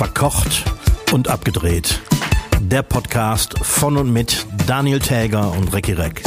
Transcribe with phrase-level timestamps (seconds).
[0.00, 0.64] Verkocht
[1.12, 2.00] und abgedreht.
[2.58, 6.22] Der Podcast von und mit Daniel Täger und Recki Reck.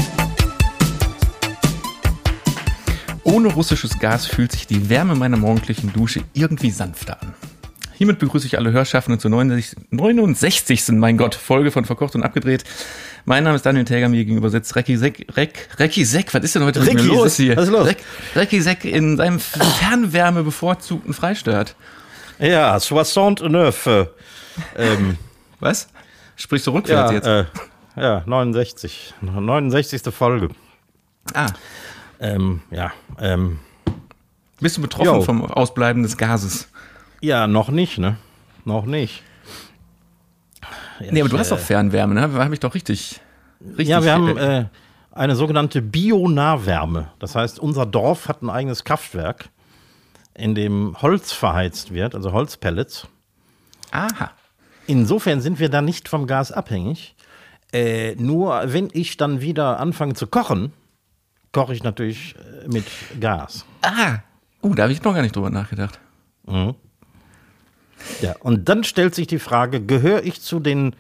[3.24, 7.34] Ohne russisches Gas fühlt sich die Wärme meiner morgendlichen Dusche irgendwie sanfter an.
[7.96, 9.76] Hiermit begrüße ich alle Hörschaffenden zur 69.
[9.90, 10.90] 69.
[10.90, 12.66] mein Gott, Folge von Verkocht und Abgedreht.
[13.26, 15.26] Mein Name ist Daniel Täger, mir gegenüber sitzt Recki Seck.
[15.36, 17.58] Reck, Recki Seck, was ist denn heute mit mir los hier?
[17.58, 17.88] was ist los?
[17.88, 18.04] Reck,
[18.36, 21.76] Recki Seck in seinem Fernwärme bevorzugten Freistaat.
[22.40, 23.88] Ja, 69.
[23.88, 24.06] äh,
[24.76, 25.18] Ähm,
[25.60, 25.88] Was?
[26.36, 27.28] Sprichst du rückwärts ja, jetzt?
[27.28, 27.46] äh,
[28.02, 29.14] ja, 69.
[29.22, 30.02] 69.
[30.14, 30.50] Folge.
[31.34, 31.48] ah,
[32.20, 33.60] Ähm, ja, ähm,
[34.60, 35.22] bist du betroffen Jo.
[35.22, 36.70] vom Ausbleiben des Gases?
[37.22, 38.18] ja, noch nicht, ne?
[38.66, 39.24] Noch nicht.
[41.00, 42.22] Nee, aber du Ich, hast doch äh, Fernwärme, ne?
[42.22, 43.20] Habe ich doch richtig.
[43.62, 44.66] richtig Ja, wir haben äh,
[45.12, 47.10] eine sogenannte Bionahwärme.
[47.20, 49.50] Das heißt, unser Dorf hat ein eigenes Kraftwerk,
[50.36, 53.08] in dem Holz verheizt wird, also Holzpellets.
[53.92, 54.32] Aha.
[54.88, 57.16] Insofern sind wir da nicht vom Gas abhängig.
[57.72, 60.74] Äh, nur wenn ich dann wieder anfange zu kochen,
[61.52, 62.86] koche ich natürlich äh, mit
[63.20, 63.66] Gas.
[63.82, 64.20] Ah.
[64.62, 66.00] Uh, da habe ich noch gar nicht drüber nachgedacht.
[68.22, 70.96] Ja, und dann stellt sich die Frage, gehöre ich zu den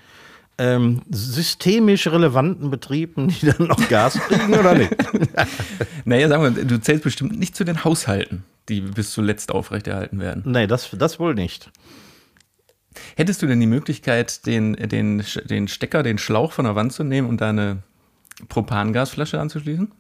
[0.58, 4.96] ähm, systemisch relevanten Betrieben, die dann noch Gas kriegen oder nicht?
[6.06, 10.44] Naja, sagen wir, du zählst bestimmt nicht zu den Haushalten, die bis zuletzt aufrechterhalten werden.
[10.46, 11.72] nee, das, das wohl nicht.
[13.16, 17.04] Hättest du denn die Möglichkeit, den, den, den Stecker, den Schlauch von der Wand zu
[17.04, 17.84] nehmen und da eine
[18.50, 19.92] Propangasflasche anzuschließen?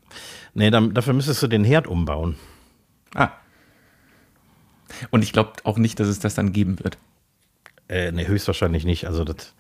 [0.54, 2.36] Nee, dann, dafür müsstest du den Herd umbauen.
[3.16, 3.32] Ah.
[5.10, 6.98] Und ich glaube auch nicht, dass es das dann geben wird.
[7.90, 9.08] Äh, nee, höchstwahrscheinlich nicht.
[9.08, 9.54] Also das.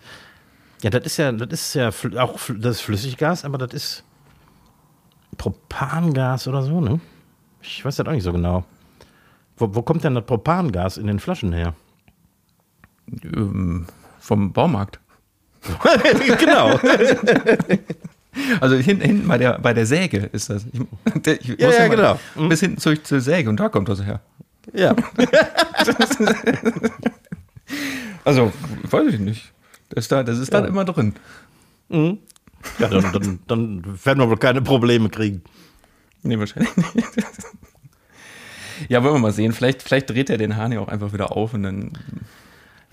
[0.83, 1.89] Ja, das ist ja, das ist ja
[2.21, 4.03] auch das Flüssiggas, aber das ist
[5.37, 6.99] Propangas oder so, ne?
[7.61, 8.65] Ich weiß das auch nicht so genau.
[9.55, 11.73] Wo, wo kommt denn das Propangas in den Flaschen her?
[13.23, 13.87] Ähm,
[14.19, 14.99] vom Baumarkt.
[16.39, 16.77] genau.
[18.61, 20.65] Also hinten, hinten bei, der, bei der Säge ist das.
[20.65, 22.19] Ich, ich Ja, ja, mal genau.
[22.33, 22.49] Mhm.
[22.49, 24.21] Bis hinten zur, zur Säge und da kommt das her.
[24.73, 24.95] ja.
[28.25, 28.51] Also,
[28.89, 29.53] weiß ich nicht.
[29.93, 30.69] Das, ist da, das ist dann Ja.
[30.69, 31.13] immer drin.
[31.89, 35.41] ja dann, dann, dann werden wir wohl keine Probleme kriegen.
[36.23, 37.07] Nee, wahrscheinlich nicht.
[38.89, 39.53] Ja, wollen wir mal sehen.
[39.53, 41.91] Vielleicht, vielleicht dreht er den Hahn ja auch einfach wieder auf und dann.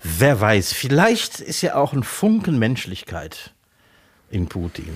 [0.03, 3.51] Wer weiß, vielleicht ist ja auch ein Funken Menschlichkeit
[4.29, 4.95] in Putin.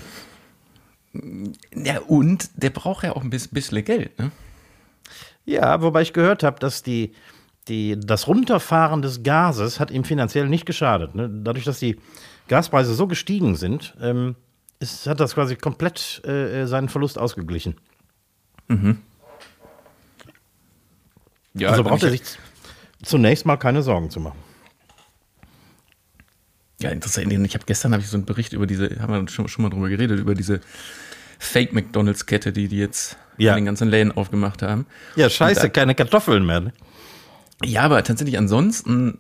[1.75, 4.31] Ja, und der braucht ja auch ein bisschen, bisschen Geld, ne?
[5.45, 7.13] Ja, wobei ich gehört habe, dass die,
[7.68, 11.16] die, das Runterfahren des Gases hat ihm finanziell nicht geschadet.
[11.16, 11.30] Ne?
[11.44, 11.98] Dadurch, dass die
[12.48, 14.36] Gaspreise so gestiegen sind, ähm,
[14.80, 17.76] ist, hat das quasi komplett äh, seinen Verlust ausgeglichen.
[21.53, 22.40] Ja, also braucht er ich- sich
[23.03, 24.40] zunächst mal keine Sorgen zu machen.
[26.82, 27.32] Ja, interessant.
[27.32, 29.70] Ich habe gestern habe ich so einen Bericht über diese, haben wir schon, schon mal
[29.70, 30.59] drüber geredet, über diese
[31.40, 33.52] Fake McDonalds-Kette, die die jetzt Ja.
[33.53, 34.86] in den ganzen Läden aufgemacht haben.
[35.16, 36.59] Ja, scheiße, da- keine Kartoffeln mehr.
[36.59, 36.74] Ne?
[37.63, 39.17] Ja, aber tatsächlich ansonsten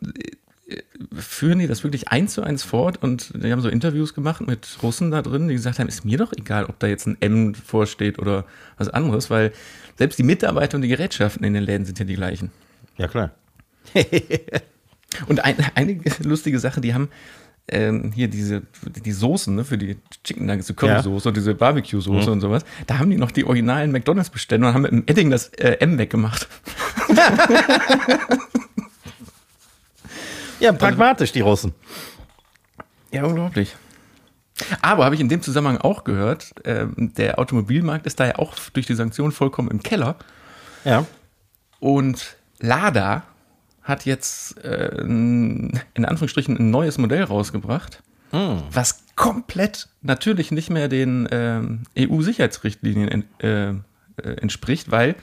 [0.67, 0.81] äh,
[1.15, 4.77] führen die das wirklich eins zu eins fort und die haben so Interviews gemacht mit
[4.83, 7.55] Russen da drin, die gesagt haben, ist mir doch egal, ob da jetzt ein M
[7.55, 8.45] vorsteht oder
[8.77, 9.53] was anderes, weil
[9.97, 12.51] selbst die Mitarbeiter und die Gerätschaften in den Läden sind ja die gleichen.
[12.97, 13.31] Ja, klar.
[15.27, 17.09] Und ein, eine lustige Sache, die haben
[17.67, 22.31] ähm, hier diese die Soßen ne, für die Chicken Nuggets, die Currysoße und diese Barbecue-Soße
[22.31, 22.63] und sowas.
[22.87, 25.97] Da haben die noch die originalen McDonalds-Bestände und haben mit dem Edding das äh, M
[25.97, 26.47] weggemacht.
[30.59, 31.73] Ja, pragmatisch, die Russen.
[33.11, 33.75] Ja, unglaublich.
[34.81, 38.53] Aber habe ich in dem Zusammenhang auch gehört, ähm, der Automobilmarkt ist da ja auch
[38.73, 40.15] durch die Sanktionen vollkommen im Keller.
[40.85, 41.05] Ja.
[41.79, 43.23] Und Lada
[43.85, 51.25] hat jetzt äh, in Anführungsstrichen ein neues Modell rausgebracht, was komplett natürlich nicht mehr den
[51.31, 55.15] ähm, EU-Sicherheitsrichtlinien en, äh, äh, entspricht, weil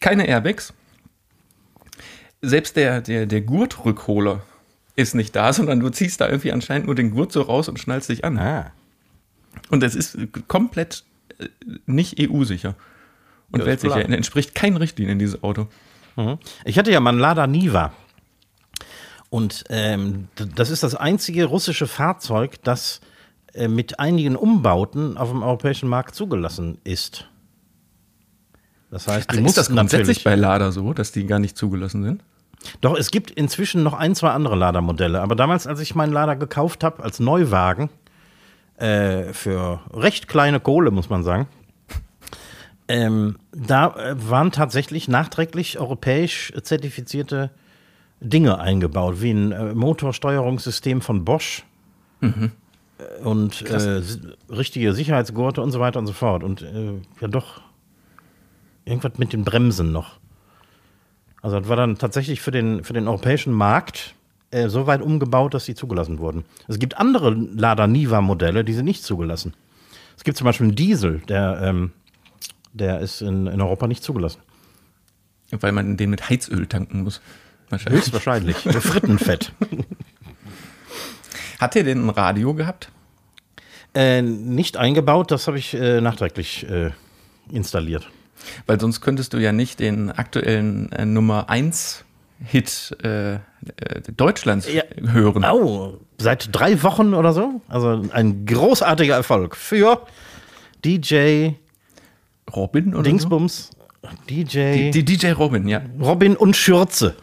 [0.00, 0.72] keine Airbags,
[2.40, 4.42] selbst der, der, der Gurtrückholer
[4.96, 7.78] ist nicht da, sondern du ziehst da irgendwie anscheinend nur den Gurt so raus und
[7.78, 8.38] schnallst dich an.
[8.38, 8.72] Ah.
[9.70, 10.18] Und es ist
[10.48, 11.04] komplett
[11.38, 11.48] äh,
[11.86, 12.74] nicht EU-sicher.
[13.50, 14.08] Und weltsicher.
[14.08, 15.68] Entspricht keinen Richtlinien dieses Auto.
[16.16, 16.38] Mhm.
[16.64, 17.92] Ich hatte ja mal einen Lada Niva.
[19.30, 23.00] Und ähm, das ist das einzige russische Fahrzeug, das
[23.54, 27.28] äh, mit einigen Umbauten auf dem europäischen Markt zugelassen ist.
[28.90, 32.02] Das heißt, die Ach, ist das grundsätzlich bei Lada so, dass die gar nicht zugelassen
[32.02, 32.22] sind?
[32.82, 35.20] Doch, es gibt inzwischen noch ein, zwei andere Lada-Modelle.
[35.20, 37.88] Aber damals, als ich meinen Lada gekauft habe, als Neuwagen,
[38.76, 41.46] äh, für recht kleine Kohle, muss man sagen,
[42.92, 47.50] ähm, da äh, waren tatsächlich nachträglich europäisch zertifizierte
[48.20, 51.64] Dinge eingebaut, wie ein äh, Motorsteuerungssystem von Bosch
[52.20, 52.52] Mhm.
[52.98, 54.00] äh, und äh,
[54.48, 56.44] richtige Sicherheitsgurte und so weiter und so fort.
[56.44, 57.62] Und äh, ja doch
[58.84, 60.18] irgendwas mit den Bremsen noch.
[61.40, 64.14] Also das war dann tatsächlich für den, für den europäischen Markt
[64.50, 66.44] äh, so weit umgebaut, dass sie zugelassen wurden.
[66.68, 69.54] Es gibt andere Lada Niva-Modelle, die sind nicht zugelassen.
[70.16, 71.90] Es gibt zum Beispiel einen Diesel, der, ähm,
[72.72, 74.40] der ist in, in Europa nicht zugelassen.
[75.50, 77.20] Weil man den mit Heizöl tanken muss.
[77.68, 78.00] Wahrscheinlich.
[78.02, 78.56] Höchstwahrscheinlich.
[78.56, 79.52] Frittenfett.
[81.60, 82.90] Hat er denn ein Radio gehabt?
[83.94, 86.90] Äh, nicht eingebaut, das habe ich äh, nachträglich äh,
[87.50, 88.08] installiert.
[88.66, 92.04] Weil sonst könntest du ja nicht den aktuellen äh, Nummer 1
[92.44, 93.38] Hit äh, äh,
[94.16, 94.82] Deutschlands Ja.
[95.06, 95.44] hören.
[95.44, 97.60] Au, seit drei Wochen oder so.
[97.68, 100.04] Also ein großartiger Erfolg für
[100.84, 101.50] DJ
[102.54, 103.70] Robin oder Dingsbums,
[104.28, 104.90] DJ so?
[104.92, 105.80] Die DJ Robin, ja.
[106.00, 107.14] Robin und Schürze.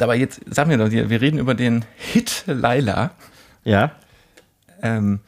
[0.00, 3.10] Aber jetzt sag mir doch, wir reden über den Hit Laila.
[3.64, 3.92] Ja,
[4.80, 5.18] Ähm,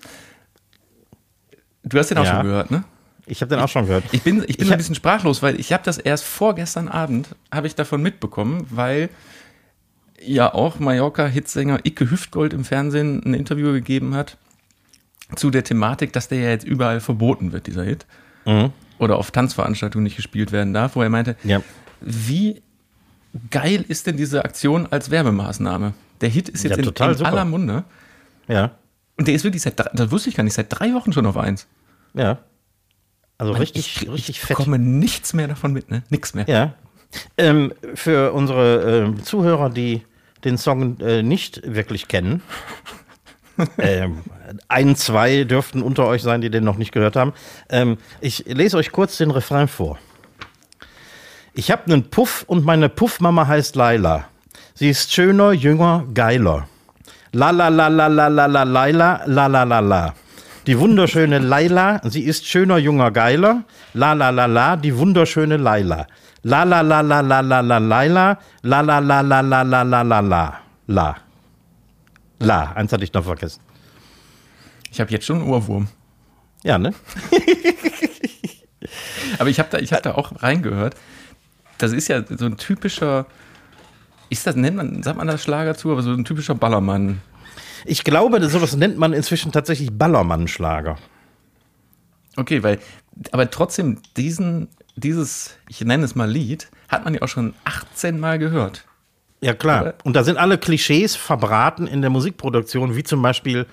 [1.82, 2.36] du hast den auch Ja.
[2.36, 2.84] schon gehört, ne?
[3.26, 4.04] ich habe den auch schon gehört.
[4.12, 7.28] Ich bin, ich bin Ich ein bisschen sprachlos, weil ich habe das erst vorgestern Abend,
[7.52, 9.08] habe ich davon mitbekommen, weil
[10.24, 14.36] ja auch Mallorca-Hitsänger Icke Hüftgold im Fernsehen ein Interview gegeben hat
[15.36, 18.06] zu der Thematik, dass der ja jetzt überall verboten wird, dieser Hit.
[18.46, 18.72] Mhm.
[19.00, 21.62] Oder auf Tanzveranstaltungen nicht gespielt werden darf, wo er meinte, Ja.
[22.00, 22.62] wie
[23.50, 25.94] geil ist denn diese Aktion als Werbemaßnahme?
[26.20, 27.30] Der Hit ist jetzt Ja, in, total in super.
[27.32, 27.84] aller Munde.
[28.46, 28.72] Ja,
[29.18, 31.26] Und der ist wirklich seit, drei- das wusste ich gar nicht, seit drei Wochen schon
[31.26, 31.66] auf eins.
[32.14, 32.38] ja.
[33.38, 34.48] Also Mann, richtig, ich, richtig ich fett.
[34.58, 36.02] bekomme nichts mehr davon mit, ne?
[36.10, 36.44] Nix mehr.
[36.46, 36.74] Ja.
[37.38, 40.02] Ähm, für unsere ähm, Zuhörer, die
[40.44, 42.42] den Song äh, nicht wirklich kennen,
[43.78, 44.22] ähm,
[44.68, 47.32] ein, zwei dürften unter euch sein, die den noch nicht gehört haben.
[47.68, 49.98] Ähm, ich lese euch kurz den Refrain vor.
[51.54, 54.24] Ich habe einen Puff und meine Puffmama heißt Laila.
[54.74, 56.68] Sie ist schöner, jünger, geiler.
[57.32, 60.14] La la la la la la la Laila, la la la la.
[60.66, 63.64] Die wunderschöne Laila, sie ist schöner, junger, geiler.
[63.94, 66.06] La la la la, die wunderschöne Laila.
[66.42, 70.02] La la la la la la la Laila, la la la la la la la
[70.02, 70.54] la la.
[70.86, 71.16] La.
[72.40, 73.60] La, eins hatte ich noch vergessen.
[74.90, 75.88] Ich habe jetzt schon einen Ohrwurm.
[76.64, 76.92] Ja, ne?
[79.38, 80.96] Aber ich habe da, ich hab da auch reingehört.
[81.78, 83.26] Das ist ja so ein typischer,
[84.30, 87.20] ist das, nennt man, sagt man das Schlager zu, aber so ein typischer Ballermann.
[87.86, 90.96] Ich glaube, sowas nennt man inzwischen tatsächlich Ballermann-Schlager.
[92.36, 92.78] Okay, weil,
[93.32, 98.20] aber trotzdem, diesen, dieses, ich nenne es mal Lied, hat man ja auch schon 18
[98.20, 98.84] Mal gehört.
[99.40, 99.80] Ja, klar.
[99.80, 103.66] Aber- Und da sind alle Klischees verbraten in der Musikproduktion, wie zum Beispiel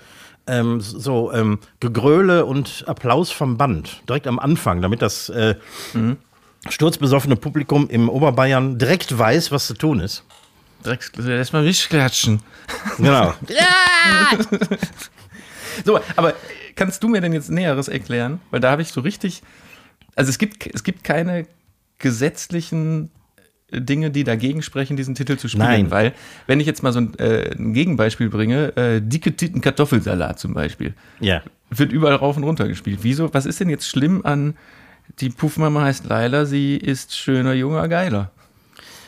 [0.46, 5.56] ähm, so ähm, Gegröle und Applaus vom Band, direkt am Anfang, damit das äh,
[6.70, 10.24] sturzbesoffene Publikum im Oberbayern direkt weiß, was zu tun ist.
[10.84, 12.40] Direkt erstmal nicht klatschen.
[12.96, 13.34] Genau.
[15.84, 16.34] So, aber
[16.74, 18.40] kannst du mir denn jetzt Näheres erklären?
[18.50, 19.42] Weil da habe ich so richtig,
[20.16, 21.46] also es gibt, es gibt keine
[21.98, 23.10] gesetzlichen
[23.70, 25.66] Dinge, die dagegen sprechen, diesen Titel zu spielen.
[25.66, 25.90] Nein.
[25.90, 26.14] Weil,
[26.46, 30.54] wenn ich jetzt mal so ein, äh, ein Gegenbeispiel bringe, äh, dicke Titten Kartoffelsalat zum
[30.54, 31.42] Beispiel, ja.
[31.70, 33.00] wird überall rauf und runter gespielt.
[33.02, 34.54] Wieso, was ist denn jetzt schlimm an
[35.20, 38.30] die Puffmama heißt Laila, sie ist schöner, junger, geiler?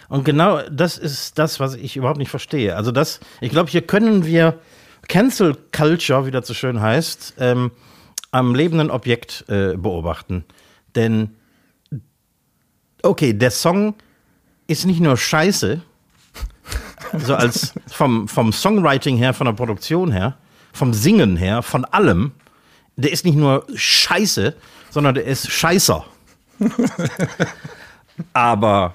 [0.08, 2.76] Und genau das ist das, was ich überhaupt nicht verstehe.
[2.76, 4.58] Also das, ich glaube, hier können wir
[5.08, 7.70] Cancel Culture, wie das so schön heißt, ähm,
[8.30, 10.44] am lebenden Objekt äh, beobachten.
[10.94, 11.36] Denn,
[13.02, 13.94] okay, der Song
[14.70, 15.82] ist nicht nur scheiße,
[17.18, 20.36] so als vom, vom Songwriting her, von der Produktion her,
[20.72, 22.32] vom Singen her, von allem,
[22.96, 24.54] der ist nicht nur scheiße,
[24.90, 26.04] sondern der ist scheißer.
[28.32, 28.94] Aber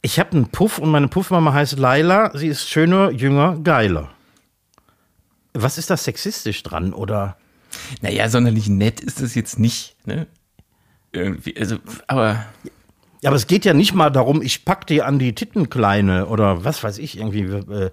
[0.00, 2.30] ich habe einen Puff und meine Puffmama heißt Laila.
[2.36, 4.10] Sie ist schöner, jünger, geiler.
[5.52, 6.92] Was ist da sexistisch dran?
[6.92, 7.36] Oder?
[8.00, 10.26] Naja, sonderlich nett ist es jetzt nicht, ne?
[11.12, 12.46] Irgendwie, also, aber
[13.22, 16.64] Ja, aber es geht ja nicht mal darum, ich pack dir an die Tittenkleine oder
[16.64, 17.90] was weiß ich irgendwie, äh,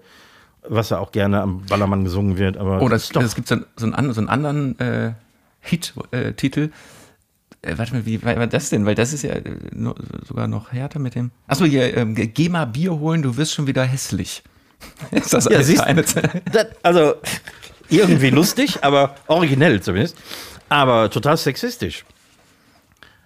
[0.68, 2.58] was ja auch gerne am Ballermann gesungen wird.
[2.58, 4.80] Aber Oh, das das, ist doch, es gibt so, einen- so, einen, so einen anderen
[4.80, 5.14] äh,
[5.62, 6.70] Hit-Titel.
[7.62, 8.86] Äh, warte mal, wie war das denn?
[8.86, 9.42] Weil das ist ja äh,
[9.74, 9.96] no,
[10.28, 11.32] sogar noch härter mit dem.
[11.48, 14.44] Achso, hier, ähm, geh mal Bier holen, du wirst schon wieder hässlich.
[15.12, 17.16] ist das Ja, siehst- eine das, also
[17.90, 20.18] irgendwie lustig, aber originell zumindest.
[20.70, 22.06] Aber total sexistisch.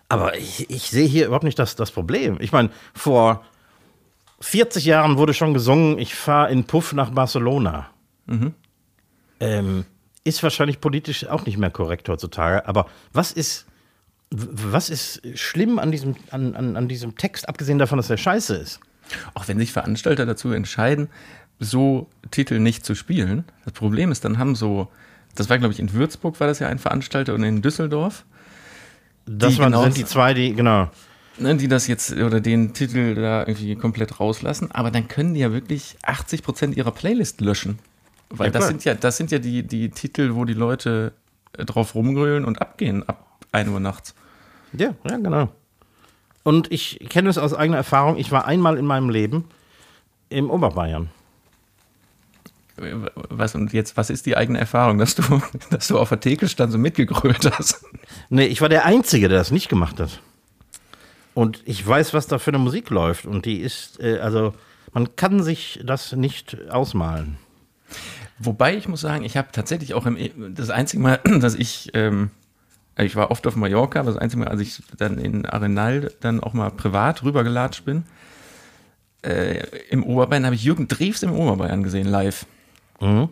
[0.10, 2.38] Aber ich, ich sehe hier überhaupt nicht das, das Problem.
[2.42, 3.46] Ich meine, vor
[4.42, 7.90] 40 Jahren wurde schon gesungen, ich fahre in Puff nach Barcelona.
[9.40, 9.86] Ähm,
[10.24, 12.68] ist wahrscheinlich politisch auch nicht mehr korrekt heutzutage.
[12.68, 13.68] Aber was ist,
[14.32, 18.56] was ist schlimm an diesem, an, an, an diesem Text, abgesehen davon, dass er scheiße
[18.56, 18.80] ist?
[19.34, 21.10] Auch wenn sich Veranstalter dazu entscheiden,
[21.60, 23.44] so Titel nicht zu spielen.
[23.66, 24.88] Das Problem ist, dann haben so,
[25.36, 28.26] das war glaube ich in Würzburg war das ja ein Veranstalter und in Düsseldorf.
[29.38, 30.90] Das waren, sind die zwei, die, genau.
[31.38, 35.40] Ne, die das jetzt oder den Titel da irgendwie komplett rauslassen, aber dann können die
[35.40, 37.80] ja wirklich 80 Prozent ihrer Playlist löschen.
[38.30, 41.14] Weil ja, das sind ja, das sind ja die, die Titel, wo die Leute
[41.58, 44.16] äh, drauf rumgrölen und abgehen ab 1 Uhr nachts.
[44.74, 45.50] Ja, ja, genau.
[46.44, 48.18] Und ich kenne es aus eigener Erfahrung.
[48.18, 49.46] Ich war einmal in meinem Leben
[50.30, 51.10] im Oberbayern.
[53.30, 55.24] Was und jetzt, was ist die eigene Erfahrung, dass du,
[55.70, 57.84] dass du auf der Theke standst und mitgegrölt hast?
[58.30, 60.22] Nee, ich war der Einzige, der das nicht gemacht hat.
[61.34, 63.26] Und ich weiß, was da für eine Musik läuft.
[63.26, 64.54] Und die ist, äh, also,
[64.94, 67.38] man kann sich das nicht ausmalen.
[68.40, 70.18] Wobei ich muss sagen, ich habe tatsächlich auch im,
[70.56, 72.32] das einzige Mal, dass ich ähm,
[73.06, 76.42] ich war oft auf Mallorca, aber das einzige Mal, als ich dann in Arenal dann
[76.42, 78.04] auch mal privat rübergelatscht bin,
[79.22, 82.46] äh, im Oberbayern habe ich Jürgen Drews im Oberbayern gesehen, live.
[83.00, 83.30] Mhm.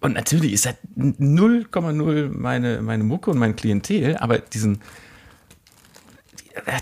[0.00, 4.80] Und natürlich ist das 0,0 meine, meine Mucke und mein Klientel, aber diesen,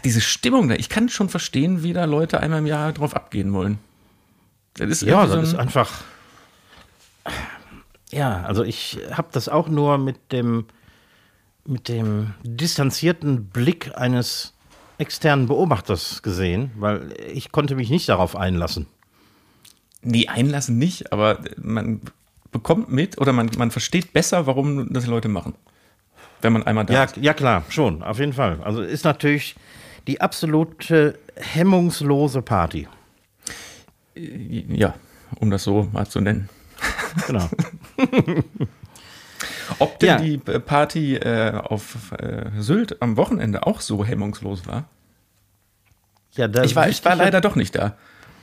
[0.04, 3.52] diese Stimmung da, ich kann schon verstehen, wie da Leute einmal im Jahr drauf abgehen
[3.52, 3.78] wollen.
[4.74, 6.02] Das ist ja, das so ist einfach.
[8.10, 10.64] Ja, also ich habe das auch nur mit dem
[11.66, 14.54] mit dem distanzierten Blick eines
[14.98, 18.86] externen Beobachters gesehen, weil ich konnte mich nicht darauf einlassen.
[20.02, 22.00] Nee, einlassen nicht, aber man
[22.52, 25.54] bekommt mit oder man, man versteht besser, warum das Leute machen.
[26.40, 27.16] Wenn man einmal da ja, ist.
[27.18, 28.60] Ja, klar, schon, auf jeden Fall.
[28.62, 29.56] Also ist natürlich
[30.06, 32.88] die absolute hemmungslose Party.
[34.14, 34.94] Ja,
[35.38, 36.48] um das so mal zu nennen.
[37.26, 37.48] Genau.
[39.78, 40.16] Ob denn ja.
[40.16, 44.84] die Party äh, auf äh, Sylt am Wochenende auch so hemmungslos war?
[46.32, 47.96] Ja, da ich war, ich war leider doch nicht da.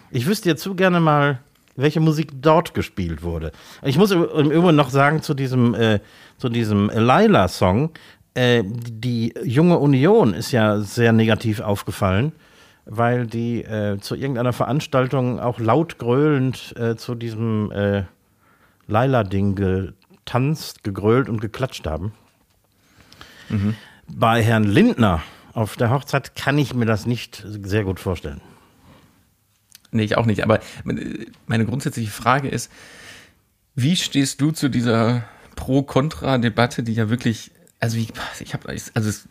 [0.09, 1.39] Ich wüsste jetzt zu gerne mal,
[1.77, 3.51] welche Musik dort gespielt wurde.
[3.83, 5.99] Ich muss im Übrigen noch sagen zu diesem, äh,
[6.37, 7.91] zu diesem Laila-Song,
[8.33, 12.33] äh, die junge Union ist ja sehr negativ aufgefallen,
[12.85, 18.03] weil die äh, zu irgendeiner Veranstaltung auch laut gröhlend äh, zu diesem äh,
[18.87, 22.13] Laila-Ding getanzt, gegrölt und geklatscht haben.
[23.49, 23.75] Mhm.
[24.07, 25.21] Bei Herrn Lindner
[25.53, 28.41] auf der Hochzeit kann ich mir das nicht sehr gut vorstellen.
[29.91, 30.43] Nee, ich auch nicht.
[30.43, 32.71] Aber meine grundsätzliche Frage ist,
[33.75, 35.23] wie stehst du zu dieser
[35.55, 39.27] Pro-Kontra-Debatte, die ja wirklich, also ich, ich habe, also es,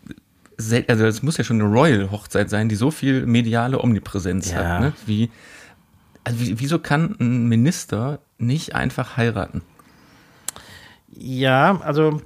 [0.88, 4.56] also es muss ja schon eine Royal-Hochzeit sein, die so viel mediale Omnipräsenz ja.
[4.56, 4.80] hat.
[4.80, 4.92] Ne?
[5.04, 5.30] Wie,
[6.24, 9.62] also wieso kann ein Minister nicht einfach heiraten?
[11.08, 12.20] Ja, also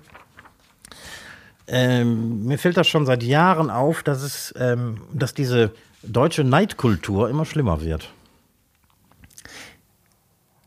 [1.67, 5.73] ähm, mir fällt das schon seit Jahren auf, dass es, ähm, dass diese
[6.03, 8.13] deutsche Neidkultur immer schlimmer wird.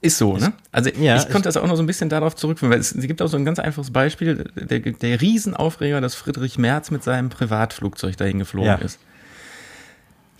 [0.04, 0.52] Ist so, ne?
[0.74, 3.08] Also ja, ich konnte das auch noch so ein bisschen darauf zurückführen, weil es, es
[3.08, 7.30] gibt auch so ein ganz einfaches Beispiel, der, der Riesenaufreger, dass Friedrich Merz mit seinem
[7.30, 8.76] Privatflugzeug dahin geflogen ja.
[8.76, 9.00] ist.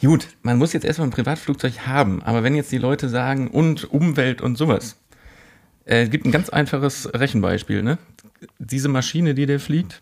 [0.02, 3.90] Gut, man muss jetzt erstmal ein Privatflugzeug haben, aber wenn jetzt die Leute sagen, und
[3.90, 4.98] Umwelt und sowas,
[5.86, 7.84] es äh, gibt ein ganz einfaches Rechenbeispiel.
[7.84, 7.98] Ne?
[8.60, 10.02] Diese Maschine, die der fliegt,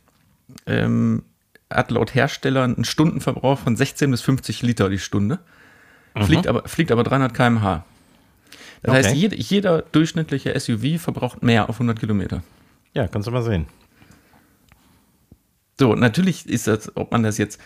[0.65, 1.21] ähm,
[1.69, 5.37] hat laut Hersteller einen Stundenverbrauch von 16 bis 50 Liter die Stunde.
[6.19, 7.85] Fliegt aber, fliegt aber 300 km/h.
[8.81, 9.03] Das okay.
[9.03, 12.43] heißt, jeder, jeder durchschnittliche SUV verbraucht mehr auf 100 Kilometer.
[12.93, 13.67] Ja, kannst du mal sehen.
[15.79, 17.59] So, natürlich ist das, ob man das jetzt,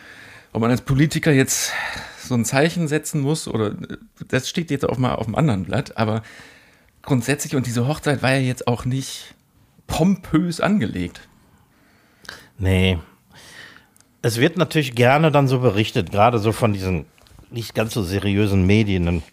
[0.54, 1.72] ob man als Politiker jetzt
[2.22, 3.76] so ein Zeichen setzen muss oder
[4.28, 6.24] das steht jetzt auch mal auf dem anderen Blatt, aber
[7.02, 9.36] grundsätzlich, und diese Hochzeit war ja jetzt auch nicht
[9.88, 11.22] pompös angelegt.
[12.58, 12.98] Nee.
[14.22, 17.06] Es wird natürlich gerne dann so berichtet, gerade so von diesen
[17.52, 19.24] nicht ganz so seriösen Medien.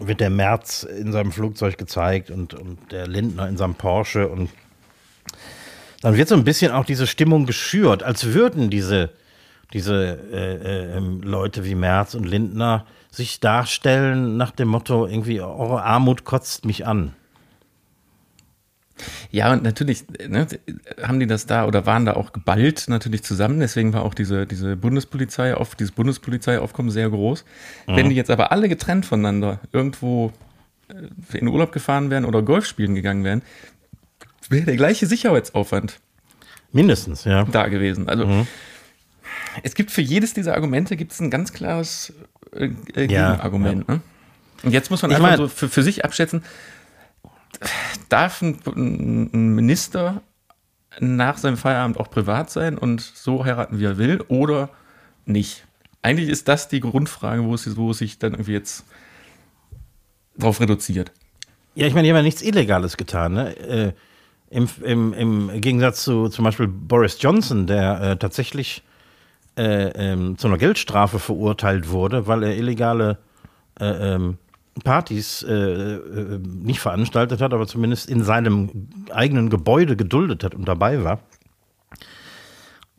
[0.00, 4.50] Wird der März in seinem Flugzeug gezeigt und, und der Lindner in seinem Porsche und
[6.02, 9.10] dann wird so ein bisschen auch diese Stimmung geschürt, als würden diese,
[9.72, 15.82] diese äh, äh, Leute wie Merz und Lindner sich darstellen nach dem Motto, irgendwie, eure
[15.82, 17.14] Armut kotzt mich an.
[19.30, 20.46] Ja, und natürlich ne,
[21.02, 23.60] haben die das da oder waren da auch geballt natürlich zusammen.
[23.60, 27.44] Deswegen war auch diese, diese Bundespolizei auf, dieses Bundespolizeiaufkommen sehr groß.
[27.86, 27.96] Mhm.
[27.96, 30.32] Wenn die jetzt aber alle getrennt voneinander irgendwo
[30.88, 33.42] äh, in Urlaub gefahren wären oder Golf spielen gegangen wären,
[34.48, 36.00] wäre der gleiche Sicherheitsaufwand.
[36.72, 37.44] Mindestens, ja.
[37.44, 38.08] Da gewesen.
[38.08, 38.46] Also mhm.
[39.62, 42.12] es gibt für jedes dieser Argumente gibt es ein ganz klares
[42.52, 43.84] äh, äh Gegenargument.
[43.88, 43.94] Ja, ja.
[43.94, 44.00] Ne?
[44.62, 46.42] Und jetzt muss man ich einfach mein, so für, für sich abschätzen,
[48.08, 50.22] darf ein, ein, Minister
[51.00, 54.70] nach seinem Feierabend auch privat sein und so heiraten, wie er will, oder
[55.24, 55.66] nicht?
[56.02, 58.84] Eigentlich ist das die Grundfrage, wo es, wo es sich dann irgendwie jetzt
[60.38, 61.12] drauf reduziert.
[61.74, 63.34] Ja, ich meine, die haben ja nichts Illegales getan.
[63.34, 63.56] Ne?
[63.56, 63.92] Äh,
[64.48, 68.82] im, im, Im Gegensatz zu zum Beispiel Boris Johnson, der äh, tatsächlich
[69.56, 73.18] äh, ähm, zu einer Geldstrafe verurteilt wurde, weil er illegale
[73.80, 74.38] äh, ähm,
[74.84, 80.66] Partys äh, äh, nicht veranstaltet hat, aber zumindest in seinem eigenen Gebäude geduldet hat und
[80.66, 81.20] dabei war.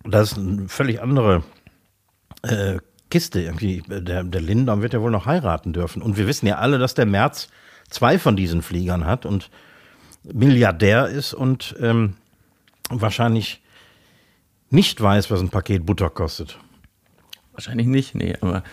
[0.04, 1.44] Das ist eine völlig andere
[2.44, 2.78] äh,
[3.10, 3.84] Kiste irgendwie.
[3.88, 6.02] Der, der Lindner wird ja wohl noch heiraten dürfen.
[6.02, 7.50] Und wir wissen ja alle, dass der März
[7.90, 9.50] zwei von diesen Fliegern hat und
[10.24, 12.16] Milliardär ist und ähm,
[12.90, 13.62] wahrscheinlich
[14.70, 16.58] nicht weiß, was ein Paket Butter kostet.
[17.54, 18.64] Wahrscheinlich nicht, nee, aber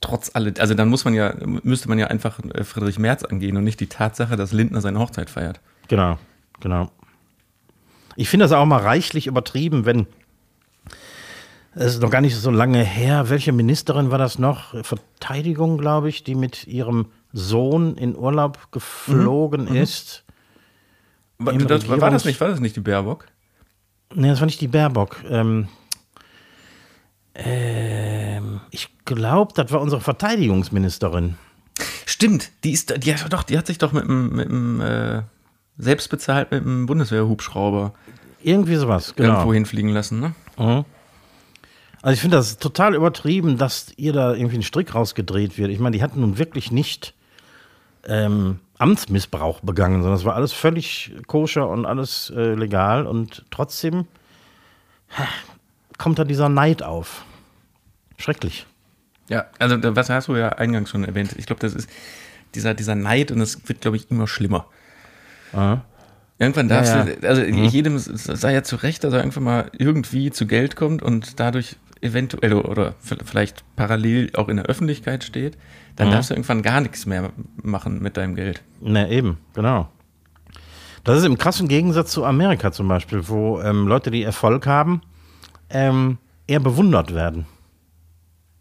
[0.00, 3.56] trotz allem, also dann muss man ja, müsste man ja einfach äh, Friedrich Merz angehen
[3.56, 5.60] und nicht die Tatsache, dass Lindner seine Hochzeit feiert.
[5.88, 6.18] Genau,
[6.60, 6.90] genau.
[8.16, 10.06] Ich finde das auch mal reichlich übertrieben, wenn
[11.74, 13.28] es ist noch gar nicht so lange her.
[13.28, 14.74] Welche Ministerin war das noch?
[14.84, 19.76] Verteidigung, glaube ich, die mit ihrem Sohn in Urlaub geflogen mhm.
[19.76, 20.24] ist.
[21.38, 23.26] War das, war, das nicht, war das nicht die Baerbock?
[24.12, 25.22] Nee, das war nicht die Baerbock.
[25.28, 25.68] Ähm,
[27.38, 31.36] ähm, ich glaube, das war unsere Verteidigungsministerin.
[32.04, 35.22] Stimmt, die ist, die, doch, die hat sich doch mit dem, mit dem äh,
[35.78, 37.94] selbst bezahlt mit dem Bundeswehrhubschrauber
[38.42, 39.34] irgendwie sowas, genau.
[39.34, 40.34] irgendwo hinfliegen lassen, ne?
[40.58, 40.84] Mhm.
[42.02, 45.70] Also ich finde das total übertrieben, dass ihr da irgendwie ein Strick rausgedreht wird.
[45.70, 47.14] Ich meine, die hatten nun wirklich nicht
[48.06, 54.06] ähm, Amtsmissbrauch begangen, sondern es war alles völlig koscher und alles äh, legal und trotzdem
[55.16, 55.24] ha,
[55.98, 57.24] kommt da dieser Neid auf.
[58.18, 58.66] Schrecklich.
[59.28, 61.34] Ja, also was hast du ja eingangs schon erwähnt.
[61.38, 61.88] Ich glaube, das ist
[62.54, 64.66] dieser, dieser Neid und es wird, glaube ich, immer schlimmer.
[65.52, 65.84] Aha.
[66.38, 67.14] Irgendwann darfst ja, ja.
[67.16, 67.64] du, also mhm.
[67.64, 71.76] jedem sei ja zu Recht, dass er irgendwann mal irgendwie zu Geld kommt und dadurch
[72.00, 75.58] eventuell oder vielleicht parallel auch in der Öffentlichkeit steht,
[75.96, 76.12] dann mhm.
[76.12, 78.62] darfst du irgendwann gar nichts mehr machen mit deinem Geld.
[78.80, 79.88] Na eben, genau.
[81.02, 85.00] Das ist im krassen Gegensatz zu Amerika zum Beispiel, wo ähm, Leute, die Erfolg haben,
[85.70, 87.46] ähm, eher bewundert werden.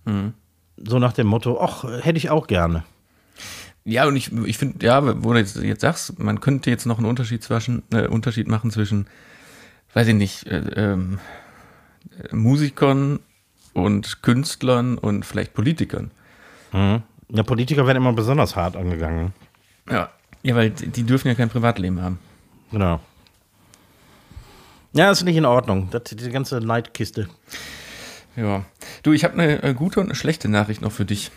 [0.08, 0.34] Mhm.
[0.78, 2.84] So nach dem Motto, ach, hätte ich auch gerne.
[3.84, 6.98] Ja, und ich, ich finde, ja, wo du jetzt, jetzt sagst, man könnte jetzt noch
[6.98, 9.08] einen Unterschied, zwischen, äh, Unterschied machen zwischen,
[9.94, 11.20] weiß ich nicht, äh, ähm,
[12.32, 13.20] Musikern
[13.74, 16.12] und Künstlern und vielleicht Politikern.
[16.74, 17.04] Mhm.
[17.30, 19.34] Ja, Politiker werden immer besonders hart angegangen.
[19.90, 20.10] Ja,
[20.44, 22.20] ja, weil die dürfen ja kein Privatleben haben.
[22.72, 23.00] Genau.
[24.94, 25.90] Ja, ist nicht in Ordnung.
[25.92, 27.30] Das, die ganze Neidkiste.
[28.38, 28.64] Ja.
[29.02, 31.32] Du, ich habe eine äh, gute und eine schlechte Nachricht noch für dich.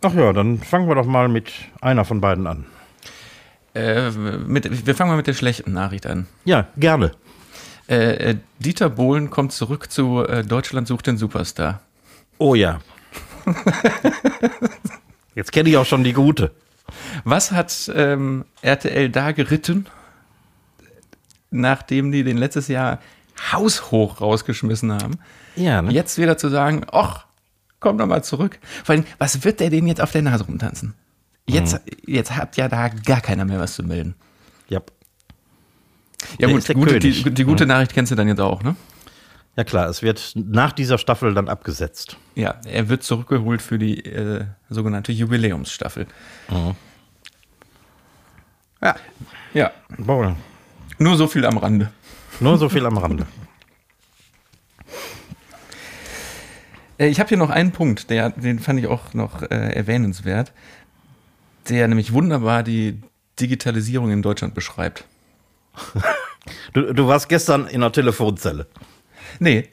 [0.00, 2.64] Ach ja, dann fangen wir doch mal mit einer von beiden an.
[3.74, 6.26] Äh, mit, wir fangen mal mit der schlechten Nachricht an.
[6.44, 7.12] Ja, gerne.
[7.88, 11.80] Äh, äh, Dieter Bohlen kommt zurück zu äh, Deutschland sucht den Superstar.
[12.38, 12.80] Oh ja.
[15.34, 16.52] Jetzt kenne ich auch schon die gute.
[17.24, 19.86] Was hat ähm, RTL da geritten,
[21.50, 23.00] nachdem die den letztes Jahr
[23.52, 25.18] haushoch rausgeschmissen haben?
[25.56, 25.92] Ja, ne?
[25.92, 27.26] Jetzt wieder zu sagen, ach,
[27.80, 28.58] komm doch mal zurück.
[28.84, 30.94] Vor allem, was wird der denn jetzt auf der Nase rumtanzen?
[31.46, 31.80] Jetzt, mhm.
[32.06, 34.14] jetzt hat ja da gar keiner mehr was zu melden.
[34.68, 34.80] Ja.
[36.38, 38.76] Ja, gut, gute, die, die, gute Nachricht kennst du dann jetzt auch, ne?
[39.56, 42.16] Ja klar, es wird nach dieser Staffel dann abgesetzt.
[42.34, 46.06] Ja, er wird zurückgeholt für die äh, sogenannte Jubiläumsstaffel.
[46.48, 46.74] Mhm.
[48.80, 48.96] Ja.
[49.52, 49.70] Ja.
[49.98, 50.36] Boah.
[50.98, 51.90] Nur so viel am Rande.
[52.40, 53.26] Nur so viel am Rande.
[57.08, 60.52] Ich habe hier noch einen Punkt, der, den fand ich auch noch äh, erwähnenswert,
[61.68, 63.00] der nämlich wunderbar die
[63.40, 65.04] Digitalisierung in Deutschland beschreibt.
[66.74, 68.66] du, du warst gestern in einer Telefonzelle.
[69.38, 69.68] Nee.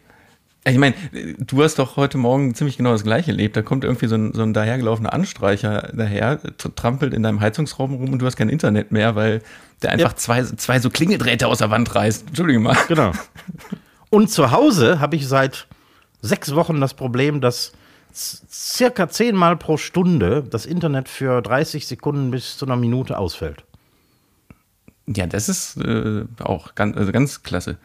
[0.65, 0.93] Ich meine,
[1.39, 3.55] du hast doch heute Morgen ziemlich genau das gleiche erlebt.
[3.55, 6.39] Da kommt irgendwie so ein, so ein dahergelaufener Anstreicher daher,
[6.75, 9.41] trampelt in deinem Heizungsraum rum und du hast kein Internet mehr, weil
[9.81, 10.17] der einfach ja.
[10.17, 12.27] zwei, zwei so Klingeldrähte aus der Wand reißt.
[12.27, 12.77] Entschuldigung mal.
[12.87, 13.13] Genau.
[14.09, 15.67] Und zu Hause habe ich seit
[16.21, 17.73] sechs Wochen das Problem, dass
[18.13, 23.63] circa zehnmal pro Stunde das Internet für 30 Sekunden bis zu einer Minute ausfällt.
[25.07, 27.77] Ja, das ist äh, auch ganz, also ganz klasse.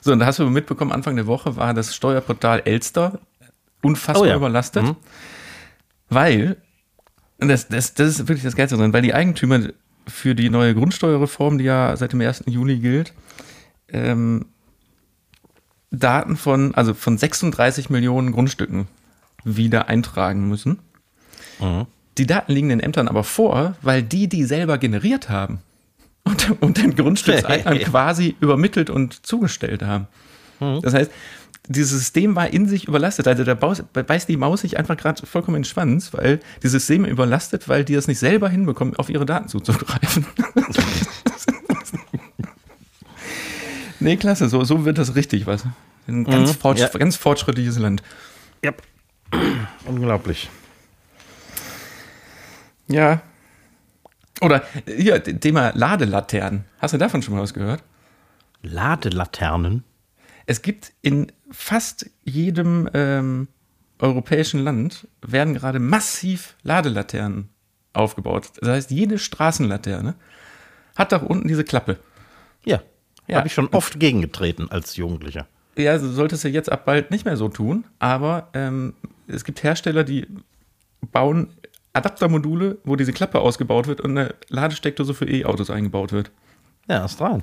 [0.00, 3.18] So, und da hast du mitbekommen, Anfang der Woche war das Steuerportal Elster
[3.82, 4.36] unfassbar oh ja.
[4.36, 4.96] überlastet, mhm.
[6.08, 6.56] weil,
[7.40, 9.60] und das, das, das ist wirklich das Geilste drin, weil die Eigentümer
[10.06, 12.44] für die neue Grundsteuerreform, die ja seit dem 1.
[12.46, 13.12] Juli gilt,
[13.88, 14.46] ähm,
[15.92, 18.88] Daten von, also von 36 Millionen Grundstücken
[19.44, 20.78] wieder eintragen müssen.
[21.60, 21.86] Mhm.
[22.18, 25.60] Die Daten liegen den Ämtern aber vor, weil die die selber generiert haben
[26.24, 30.08] und, und den Grundstückseignern quasi übermittelt und zugestellt haben.
[30.60, 30.80] Mhm.
[30.82, 31.10] Das heißt,
[31.68, 33.28] dieses System war in sich überlastet.
[33.28, 37.04] Also da beißt die Maus sich einfach gerade vollkommen in den Schwanz, weil dieses System
[37.04, 40.26] überlastet, weil die das nicht selber hinbekommen, auf ihre Daten zuzugreifen.
[44.02, 45.64] Nee, klasse, so, so wird das richtig, was.
[46.06, 46.88] Ein ganz, fortsch ja.
[46.88, 48.02] ganz fortschrittliches Land.
[48.64, 48.72] Ja.
[49.86, 50.50] Unglaublich.
[52.88, 53.22] Ja.
[54.40, 56.64] Oder hier, Thema Ladelaternen.
[56.78, 57.82] Hast du davon schon mal was gehört?
[58.62, 59.84] Ladelaternen.
[60.46, 63.48] Es gibt in fast jedem ähm,
[63.98, 67.50] europäischen Land werden gerade massiv Ladelaternen
[67.92, 68.50] aufgebaut.
[68.60, 70.14] Das heißt, jede Straßenlaterne
[70.96, 71.98] hat doch unten diese Klappe.
[72.64, 72.82] Ja.
[73.28, 73.38] Ja.
[73.38, 75.46] Habe ich schon oft gegengetreten als Jugendlicher.
[75.78, 78.94] Ja, so solltest du jetzt ab bald nicht mehr so tun, aber ähm,
[79.26, 80.26] es gibt Hersteller, die
[81.12, 81.48] bauen
[81.94, 86.30] Adaptermodule, wo diese Klappe ausgebaut wird und eine Ladesteckdose für E-Autos eingebaut wird.
[86.88, 87.42] Ja, ist rein.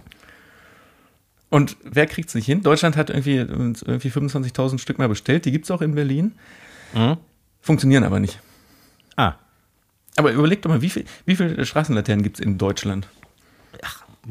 [1.49, 2.61] Und wer kriegt es nicht hin?
[2.61, 5.45] Deutschland hat irgendwie, irgendwie 25.000 Stück mal bestellt.
[5.45, 6.33] Die gibt es auch in Berlin.
[7.61, 8.39] Funktionieren aber nicht.
[9.15, 9.33] Ah,
[10.15, 13.07] Aber überleg doch mal, wie, viel, wie viele Straßenlaternen gibt es in Deutschland?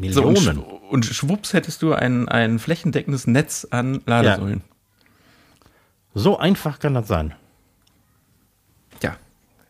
[0.00, 0.60] So, und, Millionen.
[0.60, 4.62] sch- und schwupps hättest du ein, ein flächendeckendes Netz an Ladesäulen.
[6.14, 7.34] So einfach kann das sein.
[9.02, 9.16] Ja.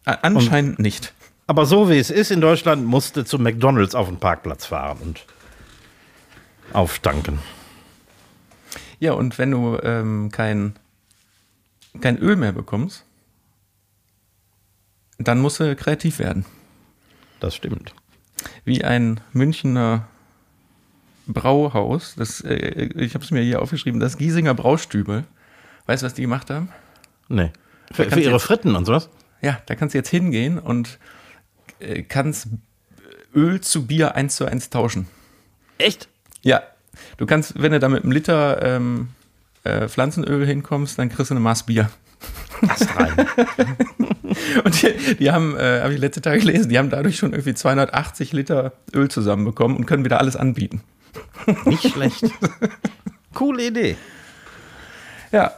[0.04, 1.14] Anscheinend nicht.
[1.46, 5.24] Aber so wie es ist in Deutschland, musste zu McDonalds auf den Parkplatz fahren und
[6.74, 7.38] auftanken.
[9.00, 10.76] Ja, und wenn du ähm, kein,
[12.00, 13.04] kein Öl mehr bekommst,
[15.18, 16.44] dann musst du kreativ werden.
[17.40, 17.94] Das stimmt.
[18.64, 20.06] Wie ein Münchner
[21.28, 25.24] Brauhaus, das, äh, ich habe es mir hier aufgeschrieben, das Giesinger Braustübel.
[25.86, 26.68] Weißt du, was die gemacht haben?
[27.28, 27.50] Nee.
[27.92, 29.08] Für, für ihre jetzt- Fritten und sowas?
[29.40, 30.98] Ja, da kannst du jetzt hingehen und
[31.80, 32.48] äh, kannst
[33.34, 35.06] Öl zu Bier eins zu eins tauschen.
[35.78, 36.08] Echt?
[36.42, 36.62] Ja,
[37.18, 39.08] du kannst, wenn du da mit einem Liter ähm,
[39.64, 41.90] äh, Pflanzenöl hinkommst, dann kriegst du eine Maß Bier.
[42.96, 43.12] Rein.
[44.64, 47.54] Und die, die haben, äh, habe ich letzte Tage gelesen, die haben dadurch schon irgendwie
[47.54, 50.82] 280 Liter Öl zusammenbekommen und können wieder alles anbieten.
[51.64, 52.24] Nicht schlecht.
[53.34, 53.96] Coole Idee.
[55.32, 55.52] Ja,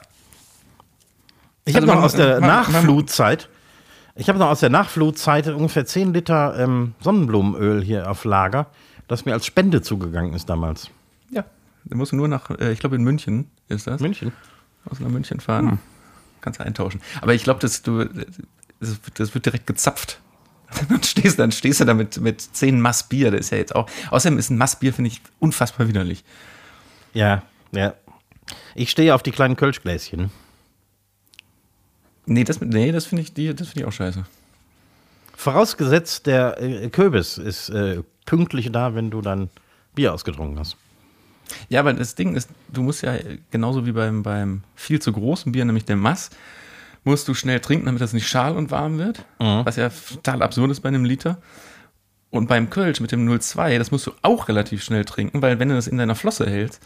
[1.65, 3.49] Ich habe Also noch man- aus der Nachflutzeit,
[4.17, 8.67] ich habe noch aus der Nachflutzeit ungefähr 10 Liter ähm, Sonnenblumenöl hier auf Lager,
[9.09, 10.91] das mir als Spende zugegangen ist damals.
[11.31, 11.45] ja.
[11.85, 14.01] Da musst du nur nach, äh, ich glaube in München ist das.
[14.03, 14.33] München.
[14.91, 15.79] Aus nach München fahren.
[16.43, 17.01] Kannst du eintauschen.
[17.23, 18.05] Aber ich glaube, dass du,
[18.81, 20.21] das, das wird direkt gezapft.
[20.89, 23.31] Dann stehst, dann stehst du da mit, mit 10 Mass Bier.
[23.33, 23.89] Das ist ja jetzt auch.
[24.11, 26.25] Außerdem ist ein Mass Bier, finde ich, unfassbar widerlich.
[27.13, 27.95] Ja, ja.
[28.77, 30.31] Ich stehe auf die kleinen Kölschgläschen.
[32.27, 34.25] Nee, das, nee, das finde ich, die- das finde ich auch scheiße.
[35.37, 39.49] Vorausgesetzt, der äh, Kürbis ist äh, pünktlich da, wenn du dann
[39.95, 40.77] Bier ausgetrunken hast.
[41.69, 43.15] Ja, aber das Ding ist, du musst ja
[43.51, 46.31] genauso wie beim, beim viel zu großen Bier, nämlich dem Mass,
[47.05, 49.25] musst du schnell trinken, damit das nicht schal und warm wird.
[49.65, 51.39] Was ja total absurd ist bei einem Liter.
[52.31, 55.69] Und beim Kölsch mit dem 0,2, das musst du auch relativ schnell trinken, weil wenn
[55.69, 56.81] du das in deiner Flosse hältst,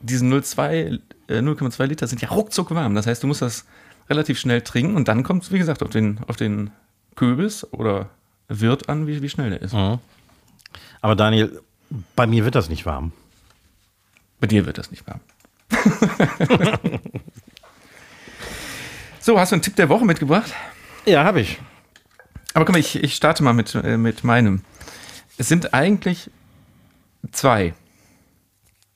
[0.00, 2.94] diesen 0,2, äh, 0,2 Liter sind ja ruckzuck warm.
[2.94, 3.64] Das heißt, du musst das
[4.08, 6.70] relativ schnell trinken und dann kommt es, wie gesagt, auf den, auf den
[7.16, 8.08] Kürbis oder
[8.48, 9.74] Wirt an, wie, wie schnell der ist.
[11.00, 11.60] Aber Daniel,
[12.14, 13.12] bei mir wird das nicht warm.
[14.40, 15.20] Bei dir wird das nicht warm.
[19.22, 20.52] so, hast du einen Tipp der Woche mitgebracht?
[21.06, 21.58] Ja, habe ich.
[22.54, 24.62] Aber komm, ich, ich starte mal mit, äh, mit meinem.
[25.38, 26.30] Es sind eigentlich
[27.30, 27.72] zwei.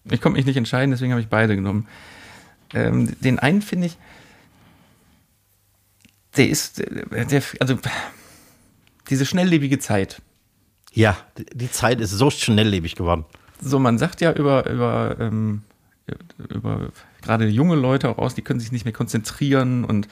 [0.05, 1.89] Ich konnte mich nicht entscheiden, deswegen habe ich beide genommen.
[2.75, 3.97] Ähm, den einen finde ich,
[6.37, 7.79] der ist, äh, der, also
[9.09, 10.21] diese schnelllebige Zeit.
[10.93, 13.25] Ja, die- die Zeit ist so schnelllebig geworden.
[13.61, 15.63] So, man sagt ja über, über, ähm,
[16.51, 16.91] über
[17.27, 20.09] gerade junge Leute auch aus, die können sich nicht mehr konzentrieren und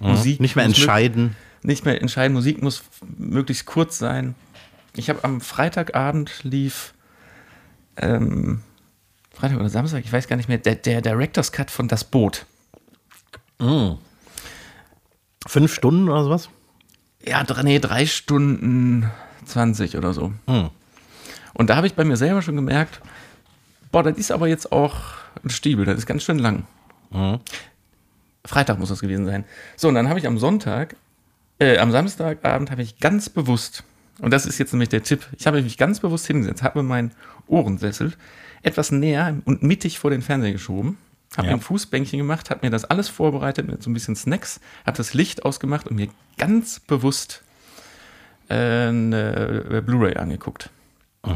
[0.00, 0.40] Musik.
[0.40, 1.36] Nicht mehr entscheiden.
[1.62, 2.34] nicht mehr entscheiden.
[2.34, 2.82] Musik muss
[3.16, 4.34] möglichst kurz sein.
[4.94, 6.94] Ich habe am Freitagabend lief,
[7.96, 8.62] ähm,
[9.32, 12.46] Freitag oder Samstag, ich weiß gar nicht mehr, der, der Director's Cut von Das Boot.
[15.46, 16.48] Fünf Stunden oder sowas?
[17.24, 19.10] Ja, drei, nee, drei Stunden
[19.46, 20.32] 20 oder so.
[21.54, 23.00] Und da habe ich bei mir selber schon gemerkt,
[23.92, 24.94] boah, das ist aber jetzt auch
[25.42, 26.64] ein Stiebel, das ist ganz schön lang.
[28.44, 29.44] Freitag muss das gewesen sein.
[29.76, 30.96] So, und dann habe ich am Sonntag,
[31.58, 33.84] äh, am Samstagabend habe ich ganz bewusst,
[34.20, 37.12] und das ist jetzt nämlich der Tipp, ich habe mich ganz bewusst hingesetzt, habe meinen
[37.46, 38.14] Ohrensessel
[38.62, 40.98] etwas näher und mittig vor den Fernseher geschoben,
[41.36, 41.52] habe Ja.
[41.52, 44.96] mir ein Fußbänkchen gemacht, habe mir das alles vorbereitet mit so ein bisschen Snacks, habe
[44.96, 47.42] das Licht ausgemacht und mir ganz bewusst
[48.48, 48.54] äh,
[48.88, 50.70] eine Blu-ray angeguckt.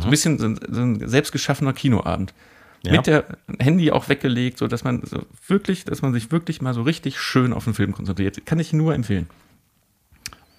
[0.01, 2.35] So ein bisschen so ein, so ein selbstgeschaffener Kinoabend.
[2.85, 2.93] Ja.
[2.93, 3.25] Mit der
[3.61, 7.21] Handy auch weggelegt, so dass man so wirklich, dass man sich wirklich mal so richtig
[7.21, 8.45] schön auf den Film konzentriert.
[8.45, 9.29] Kann ich nur empfehlen.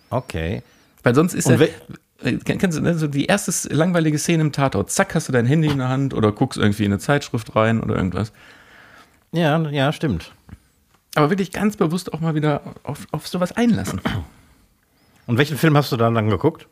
[0.09, 0.63] Okay.
[1.03, 1.57] Weil sonst ist ja,
[2.23, 5.45] äh, kennst du, ne, so die erste langweilige Szene im Tatort, zack, hast du dein
[5.45, 8.31] Handy in der Hand oder guckst irgendwie in eine Zeitschrift rein oder irgendwas.
[9.33, 10.31] Ja, ja, stimmt.
[11.15, 13.99] Aber wirklich ganz bewusst auch mal wieder auf, auf sowas einlassen.
[15.27, 16.67] Und welchen Film hast du dann, dann geguckt?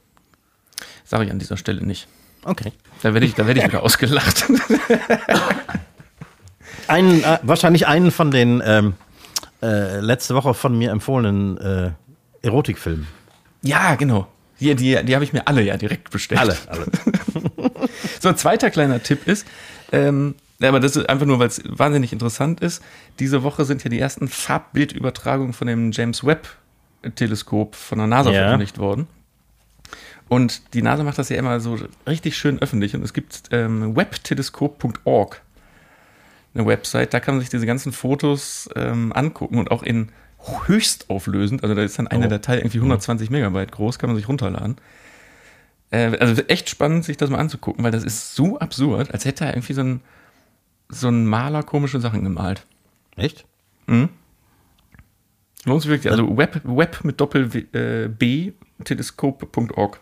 [1.04, 2.08] Sage ich an dieser Stelle nicht.
[2.44, 2.72] Okay.
[3.04, 4.46] Da werde ich, da werde ich wieder ausgelacht.
[6.88, 8.94] Einen, äh, wahrscheinlich einen von den ähm,
[9.62, 11.92] äh, letzte Woche von mir empfohlenen äh,
[12.42, 13.08] Erotikfilmen.
[13.62, 14.28] ja, genau.
[14.60, 16.40] Die, die, die habe ich mir alle ja direkt bestellt.
[16.40, 16.86] Alle, alle.
[18.20, 19.48] So, ein zweiter kleiner Tipp ist,
[19.92, 22.84] ähm, ja, aber das ist einfach nur, weil es wahnsinnig interessant ist.
[23.18, 28.38] Diese Woche sind ja die ersten Farbbildübertragungen von dem James Webb-Teleskop von der NASA Ja.
[28.42, 29.08] veröffentlicht worden.
[30.32, 32.96] Und die NASA macht das ja immer so richtig schön öffentlich.
[32.96, 35.42] Und es gibt ähm, webteleskop.org,
[36.54, 40.14] eine Website, da kann man sich diese ganzen Fotos ähm, angucken und auch in
[40.68, 42.30] höchst auflösend, also da ist dann eine Oh.
[42.30, 44.78] Datei irgendwie 120 Megabyte groß, kann man sich runterladen.
[45.90, 49.44] Äh, also echt spannend, sich das mal anzugucken, weil das ist so absurd, als hätte
[49.44, 50.00] er irgendwie so ein,
[50.88, 52.66] so ein Maler komische Sachen gemalt.
[53.18, 53.44] Echt?
[55.66, 56.10] Lohnt sich wirklich.
[56.10, 58.54] Also Web, Web mit Doppel äh,
[58.86, 60.00] teleskop.org.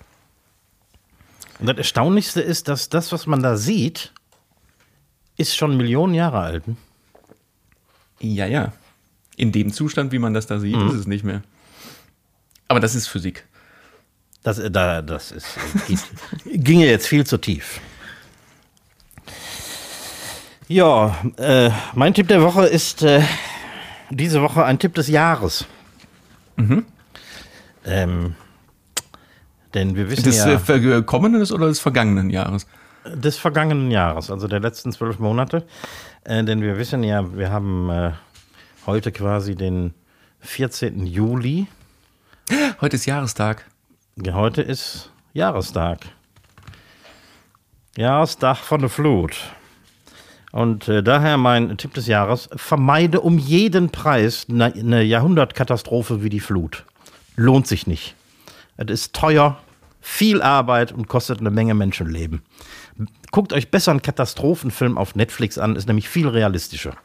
[1.60, 4.14] Und das Erstaunlichste ist, dass das, was man da sieht,
[5.38, 6.64] ist schon Millionen Jahre alt.
[8.20, 8.74] Ja, ja.
[9.36, 11.42] In dem Zustand, wie man das da sieht, ist es nicht mehr.
[12.68, 13.46] Aber das ist Physik.
[14.44, 15.96] Das, äh, da, das ist, äh,
[16.58, 17.80] ginge jetzt viel zu tief.
[20.68, 23.24] Ja, äh, mein Tipp der Woche ist äh,
[24.12, 25.66] diese Woche ein Tipp des Jahres.
[27.86, 28.36] Ähm,
[29.74, 32.66] denn wir wissen Des ja, äh, ver- kommenden oder des vergangenen Jahres?
[33.06, 35.66] des vergangenen Jahres, also der letzten zwölf Monate.
[36.26, 38.12] Äh, denn wir wissen ja, wir haben äh,
[38.86, 39.94] heute quasi den
[40.42, 41.06] 14.
[41.06, 41.68] Juli.
[42.82, 43.66] Heute ist Jahrestag.
[44.22, 46.00] Ja, Heute ist Jahrestag.
[47.98, 49.36] Jahrestag von der Flut.
[50.52, 56.30] Und äh, daher mein Tipp des Jahres: Vermeide um jeden Preis eine, eine Jahrhundertkatastrophe wie
[56.30, 56.86] die Flut.
[57.36, 58.16] Lohnt sich nicht.
[58.88, 59.58] Es ist teuer,
[60.00, 62.42] viel Arbeit und kostet eine Menge Menschenleben.
[63.32, 66.96] Guckt euch besser einen Katastrophenfilm auf Netflix an, ist nämlich viel realistischer.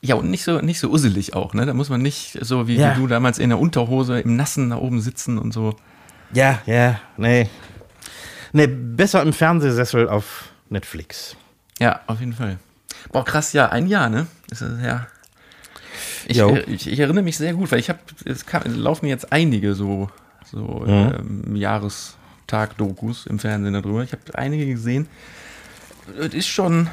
[0.00, 1.64] Ja, und nicht so, nicht so usselig auch, ne?
[1.66, 2.96] Da muss man nicht so wie, Ja.
[2.96, 5.76] wie du damals in der Unterhose im Nassen da oben sitzen und so.
[6.32, 7.48] Ja, ja, nee.
[8.52, 11.36] Nee, besser im Fernsehsessel auf Netflix.
[11.78, 12.58] Ja, auf jeden Fall.
[13.12, 14.26] Boah, krass, ja, ein Jahr, ne?
[14.48, 15.06] Das ist ja.
[16.26, 19.32] Ich, äh, ich, ich erinnere mich sehr gut, weil ich habe, es kam, laufen jetzt
[19.32, 20.08] einige so,
[20.50, 24.02] so ähm, Jahrestag-Dokus im Fernsehen darüber.
[24.02, 25.08] Ich habe einige gesehen.
[26.18, 26.88] Es ist schon,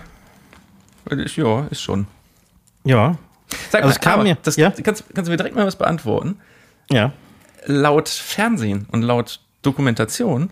[1.10, 2.08] es ist, ja, ist schon.
[2.84, 3.18] Ja,
[3.72, 4.70] Sag Also es kam mir- das, ja?
[4.72, 6.38] kannst, kannst du mir direkt mal was beantworten?
[6.92, 7.12] ja.
[7.66, 10.50] laut Fernsehen und laut Dokumentation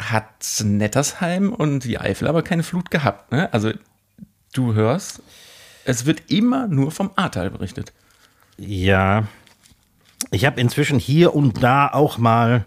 [0.00, 0.28] hat
[0.62, 3.32] Nettersheim und die Eifel aber keine Flut gehabt.
[3.32, 3.52] Ne?
[3.52, 3.72] Also
[4.52, 5.20] du hörst,
[5.88, 7.94] es wird immer nur vom Ahrtal berichtet.
[8.58, 9.26] Ja.
[10.30, 12.66] Ich habe inzwischen hier und da auch mal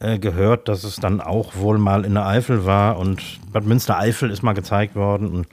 [0.00, 4.30] äh, gehört, dass es dann auch wohl mal in der Eifel war und Bad Münstereifel
[4.30, 5.30] ist mal gezeigt worden.
[5.30, 5.46] Und,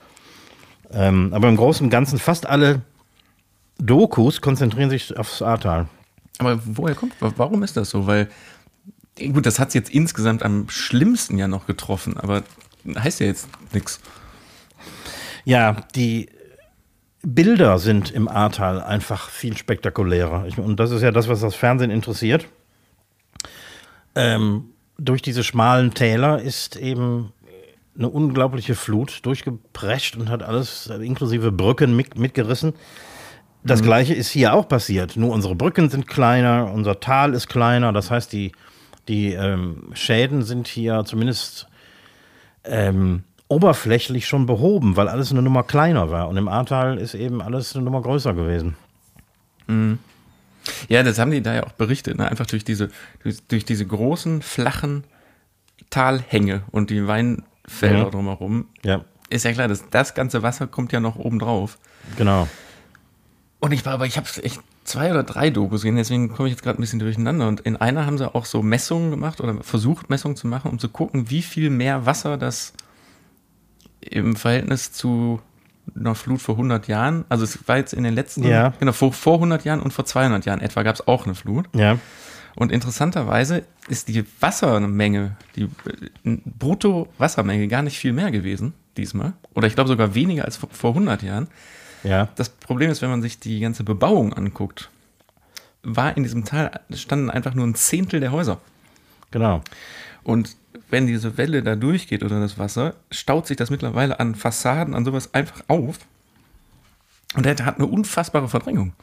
[0.90, 2.82] ähm, aber im Großen und Ganzen fast alle
[3.78, 5.88] Dokus konzentrieren sich aufs Ahrtal.
[6.36, 8.06] Aber woher kommt, warum ist das so?
[8.06, 8.28] Weil,
[9.16, 12.42] gut, das hat es jetzt insgesamt am schlimmsten ja noch getroffen, aber
[12.94, 14.00] heißt ja jetzt nichts.
[15.46, 16.28] Ja, die
[17.34, 20.46] Bilder sind im Ahrtal einfach viel spektakulärer.
[20.46, 22.46] Ich, und das ist ja das, was das Fernsehen interessiert.
[24.14, 27.32] Ähm, durch diese schmalen Täler ist eben
[27.96, 32.72] eine unglaubliche Flut durchgeprescht und hat alles inklusive Brücken mit, mitgerissen.
[33.62, 35.16] Das gleiche ist hier auch passiert.
[35.16, 37.92] Nur unsere Brücken sind kleiner, unser Tal ist kleiner.
[37.92, 38.52] Das heißt, die,
[39.08, 41.66] die ähm, Schäden sind hier zumindest
[42.64, 46.28] ähm, oberflächlich schon behoben, weil alles eine Nummer kleiner war.
[46.28, 48.76] Und im Ahrtal ist eben alles eine Nummer größer gewesen.
[50.88, 52.28] Ja, das haben die da ja auch berichtet, ne?
[52.28, 52.90] einfach durch diese,
[53.22, 55.04] durch, durch diese großen, flachen
[55.90, 58.10] Talhänge und die Weinfelder Mhm.
[58.10, 58.66] drumherum.
[58.84, 61.78] Ja, Ist ja klar, das, das ganze Wasser kommt ja noch oben drauf.
[62.16, 62.48] genau.
[63.60, 66.54] Und ich war aber, ich habe echt zwei oder drei Dokus gesehen, deswegen komme ich
[66.54, 67.48] jetzt gerade ein bisschen durcheinander.
[67.48, 70.78] Und in einer haben sie auch so Messungen gemacht oder versucht, Messungen zu machen, um
[70.78, 72.72] zu gucken, wie viel mehr Wasser das
[74.10, 75.40] im Verhältnis zu
[75.96, 78.74] einer Flut vor 100 Jahren, also es war jetzt in den letzten, Ja.
[78.78, 81.66] genau, vor, vor 100 Jahren und vor 200 Jahren etwa gab es auch eine Flut.
[81.74, 81.98] Ja,
[82.56, 85.62] Und interessanterweise ist die Wassermenge, die
[86.24, 89.32] äh, Brutto-Wassermenge gar nicht viel mehr gewesen diesmal.
[89.54, 91.48] Oder ich glaube sogar weniger als vor- vor 100 Jahren.
[92.04, 92.28] Ja.
[92.36, 94.90] Das Problem ist, wenn man sich die ganze Bebauung anguckt,
[95.82, 98.58] war in diesem Tal standen einfach nur ein Zehntel der Häuser.
[99.30, 99.62] Genau.
[100.24, 100.56] Und
[100.90, 105.04] wenn diese Welle da durchgeht oder das Wasser, staut sich das mittlerweile an Fassaden, an
[105.04, 105.98] sowas einfach auf.
[107.34, 108.94] Und der hat eine unfassbare Verdrängung.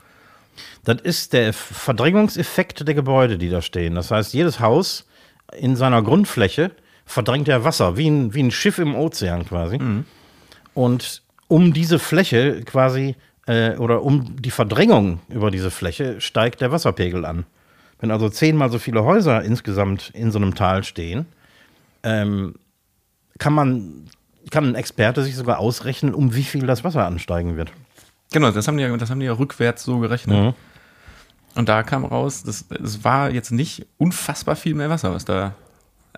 [0.84, 3.96] Das ist der Verdrängungseffekt der Gebäude, die da stehen.
[3.96, 5.06] Das heißt, jedes Haus
[5.58, 6.72] in seiner Grundfläche
[7.06, 9.78] verdrängt ja Wasser, wie ein, wie ein Schiff im Ozean quasi.
[10.74, 13.16] Und um diese Fläche quasi,
[13.48, 17.46] äh, oder um die Verdrängung über diese Fläche, steigt der Wasserpegel an.
[18.00, 21.28] Wenn also zehnmal so viele Häuser insgesamt in so einem Tal stehen,
[22.06, 22.56] ähm,
[23.38, 24.06] kann man,
[24.52, 27.74] kann ein Experte sich sogar ausrechnen, um wie viel das Wasser ansteigen wird.
[28.32, 30.56] Genau, das haben die ja, das haben die ja rückwärts so gerechnet.
[31.56, 35.56] Und da kam raus, das, es war jetzt nicht unfassbar viel mehr Wasser, was da,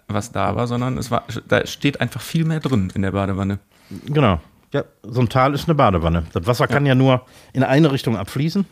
[0.08, 3.60] was da war, sondern es war, da steht einfach viel mehr drin in der Badewanne.
[4.06, 4.39] Genau.
[4.73, 6.26] Ja, so ein Tal ist eine Badewanne.
[6.34, 8.65] Das Wasser kann ja nur in eine Richtung abfließen.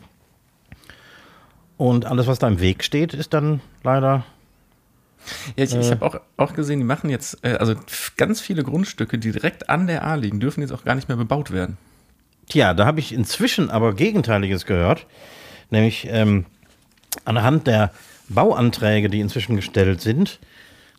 [1.78, 4.24] Und alles, was da im Weg steht, ist dann leider.
[5.56, 7.74] Ja, ich, ich habe auch, auch gesehen, die machen jetzt, äh, also
[8.16, 11.16] ganz viele Grundstücke, die direkt an der A liegen, dürfen jetzt auch gar nicht mehr
[11.16, 11.76] bebaut werden.
[12.48, 15.06] Tja, da habe ich inzwischen aber Gegenteiliges gehört.
[15.70, 16.46] Nämlich ähm,
[17.24, 17.92] anhand der
[18.28, 20.38] Bauanträge, die inzwischen gestellt sind,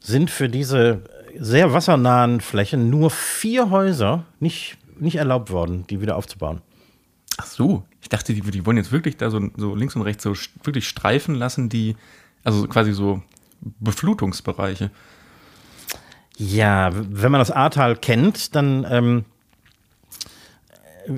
[0.02, 1.02] sind für diese
[1.38, 6.62] sehr wassernahen Flächen nur vier Häuser nicht, nicht erlaubt worden, die wieder aufzubauen.
[7.38, 10.24] Ach so, ich dachte, die, die wollen jetzt wirklich da so, so links und rechts
[10.24, 11.96] so wirklich streifen lassen, die,
[12.44, 13.22] also quasi so
[13.62, 14.92] Beflutungsbereiche.
[16.38, 19.26] Ja, wenn man das Ahrtal kennt, dann ähm,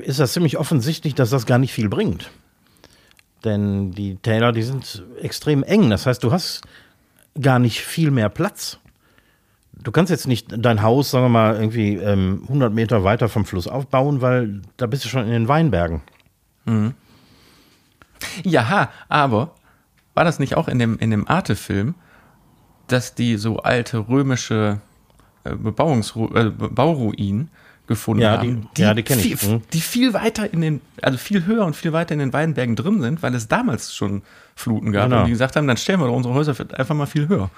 [0.01, 2.31] ist das ziemlich offensichtlich, dass das gar nicht viel bringt.
[3.43, 5.89] Denn die Täler, die sind extrem eng.
[5.89, 6.61] Das heißt, du hast
[7.39, 8.79] gar nicht viel mehr Platz.
[9.81, 13.45] Du kannst jetzt nicht dein Haus, sagen wir mal, irgendwie ähm, 100 Meter weiter vom
[13.45, 16.01] Fluss aufbauen, weil da bist du schon in den Weinbergen.
[18.43, 19.55] Ja, aber
[20.13, 21.95] war das nicht auch in dem, in dem Arte-Film,
[22.91, 24.79] dass die so alte römische
[25.43, 27.49] äh, Bebauungsru äh, Bauruinen
[27.87, 28.67] gefunden Ja, haben?
[28.77, 29.35] die- ja, die kenn ich.
[29.37, 29.61] viel, Mhm.
[29.73, 33.01] Die viel weiter in den, also viel höher und viel weiter in den Weinbergen drin
[33.01, 34.21] sind, weil es damals schon
[34.55, 35.19] Fluten gab Genau.
[35.21, 37.49] und die gesagt haben, dann stellen wir doch unsere Häuser einfach mal viel höher.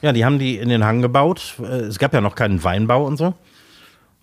[0.00, 1.54] Ja, die haben die in den Hang gebaut.
[1.60, 3.34] Äh, Es gab ja noch keinen Weinbau und so.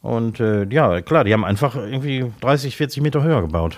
[0.01, 3.77] Und äh, ja, klar, die haben einfach irgendwie 30, 40 Meter höher gebaut.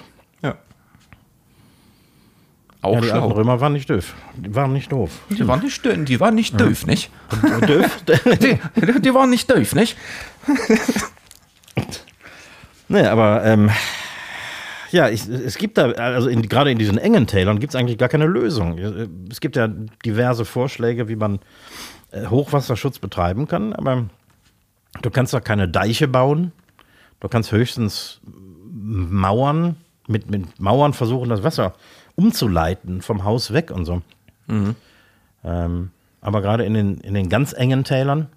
[2.91, 2.91] Ja.
[2.91, 3.27] Auch Ja, die schlau.
[3.31, 4.13] Römer waren nicht doof.
[4.35, 5.11] Die waren nicht doof.
[5.29, 7.09] Die waren nicht, dö- die waren nicht doof, nicht?
[7.67, 8.03] doof?
[8.41, 8.59] Die,
[9.01, 9.97] die waren nicht doof, nicht?
[12.87, 13.69] nee, aber ähm,
[14.91, 17.97] ja, ich, es gibt da, also in, gerade in diesen engen Tälern gibt es eigentlich
[17.97, 18.77] gar keine Lösung.
[19.29, 19.67] Es gibt ja
[20.05, 21.39] diverse Vorschläge, wie man
[22.11, 24.05] äh, Hochwasserschutz betreiben kann, aber
[25.01, 26.51] du kannst da keine Deiche bauen.
[27.19, 28.21] Du kannst höchstens
[28.71, 29.75] Mauern,
[30.07, 31.73] mit, mit Mauern versuchen, das Wasser
[32.17, 34.01] umzuleiten vom Haus weg und so.
[35.43, 38.27] Ähm, aber gerade in den, in den ganz engen Tälern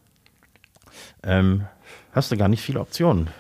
[1.24, 1.66] ähm,
[2.12, 3.30] hast du gar nicht viele Optionen.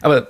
[0.00, 0.26] Aber äh,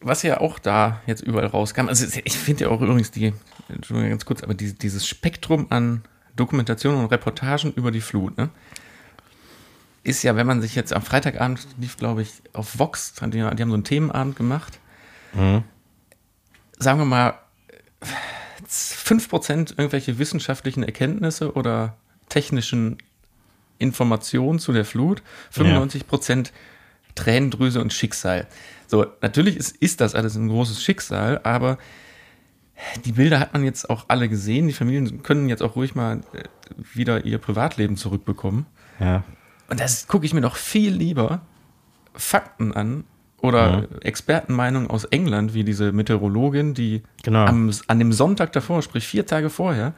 [0.00, 3.34] was ja auch da jetzt überall rauskam, also ich finde ja auch übrigens die,
[3.68, 6.02] Entschuldigung, ganz kurz, aber die, dieses Spektrum an
[6.34, 8.48] Dokumentationen und Reportagen über die Flut, ne,
[10.02, 13.42] ist ja, wenn man sich jetzt am Freitagabend lief, glaube ich, auf Vox, die, die
[13.42, 14.78] haben so einen Themenabend gemacht,
[16.80, 17.34] sagen wir mal,
[18.66, 21.96] 5% irgendwelche wissenschaftlichen Erkenntnisse oder
[22.28, 22.98] technischen
[23.78, 25.22] Informationen zu der Flut,
[25.54, 26.50] 95%
[27.14, 28.46] Tränendrüse und Schicksal.
[28.86, 31.78] So, natürlich ist, ist das alles ein großes Schicksal, aber
[33.04, 34.66] die Bilder hat man jetzt auch alle gesehen.
[34.66, 36.44] Die Familien können jetzt auch ruhig mal äh,
[36.94, 38.66] wieder ihr Privatleben zurückbekommen.
[38.98, 39.24] Ja.
[39.68, 41.42] Und das gucke ich mir doch viel lieber
[42.14, 43.04] Fakten an
[43.42, 47.44] oder Expertenmeinungen aus England, wie diese Meteorologin, die Genau.
[47.46, 49.94] am, an dem Sonntag davor, sprich vier Tage vorher,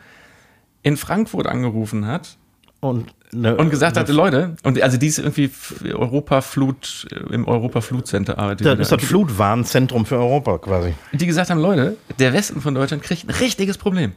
[0.83, 2.37] in Frankfurt angerufen hat
[2.81, 7.47] Und, ne, und gesagt hat, Leute, und also die ist irgendwie F- Europa-Flut, äh, im
[7.47, 8.67] Europa-Flut-Center arbeitet.
[8.67, 8.97] das ist da.
[8.97, 10.95] das Flutwarnzentrum für Europa quasi.
[11.13, 14.13] die gesagt haben, Leute, der Westen von Deutschland kriegt ein richtiges Problem.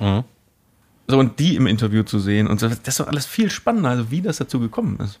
[0.00, 0.24] Mhm.
[1.10, 3.90] So, und die im Interview zu sehen und so, das ist doch alles viel spannender,
[3.90, 5.20] also wie das dazu gekommen ist.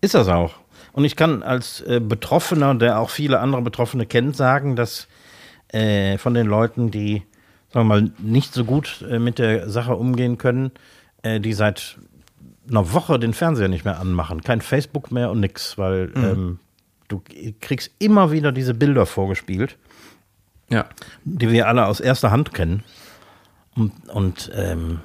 [0.00, 0.54] Ist das auch.
[0.92, 5.06] Und ich kann als äh, Betroffener, der auch viele andere Betroffene kennt, sagen, dass
[5.68, 7.22] äh, von den Leuten, die,
[7.72, 10.72] sagen wir mal, nicht so gut äh, mit der Sache umgehen können,
[11.22, 11.98] äh, die seit
[12.68, 14.42] einer Woche den Fernseher nicht mehr anmachen.
[14.42, 16.58] Kein Facebook mehr und nix, weil ähm,
[17.08, 17.22] du
[17.60, 19.76] kriegst immer wieder diese Bilder vorgespielt,
[20.68, 20.86] Ja.
[21.24, 22.84] die wir alle aus erster Hand kennen.
[23.74, 25.00] Und, und ähm,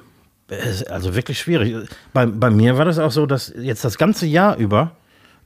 [0.90, 1.88] also wirklich schwierig.
[2.12, 4.92] Bei, bei mir war das auch so, dass jetzt das ganze Jahr über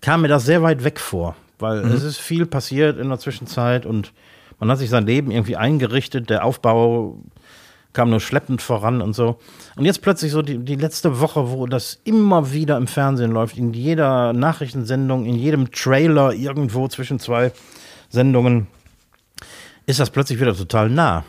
[0.01, 1.93] kam mir das sehr weit weg vor, weil mhm.
[1.93, 4.13] es ist viel passiert in der Zwischenzeit und
[4.59, 7.19] man hat sich sein Leben irgendwie eingerichtet, der Aufbau
[7.93, 9.39] kam nur schleppend voran und so.
[9.77, 13.57] Und jetzt plötzlich so die, die letzte Woche, wo das immer wieder im Fernsehen läuft,
[13.57, 17.53] in jeder Nachrichtensendung, in jedem Trailer irgendwo zwischen zwei
[18.09, 18.69] Sendungen,
[19.87, 21.25] ist das plötzlich wieder total nah.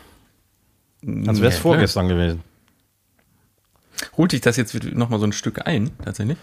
[1.26, 2.42] Als wäre es ja, vorgestern gewesen.
[4.16, 6.38] Holt dich das jetzt nochmal so ein Stück ein, tatsächlich?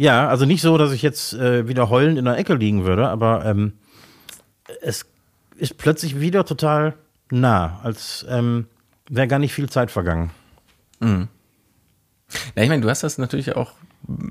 [0.00, 3.10] Ja, also nicht so, dass ich jetzt äh, wieder heulend in der Ecke liegen würde,
[3.10, 3.74] aber ähm,
[4.80, 5.04] es
[5.58, 6.94] ist plötzlich wieder total
[7.30, 8.66] nah, als ähm,
[9.10, 10.30] wäre gar nicht viel Zeit vergangen.
[11.00, 11.28] Mhm.
[12.56, 13.72] Ja, ich meine, du hast das natürlich auch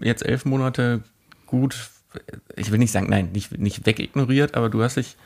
[0.01, 1.03] jetzt elf Monate
[1.45, 1.91] gut,
[2.55, 5.17] ich will nicht sagen, nein, nicht, nicht wegignoriert, aber du hast dich,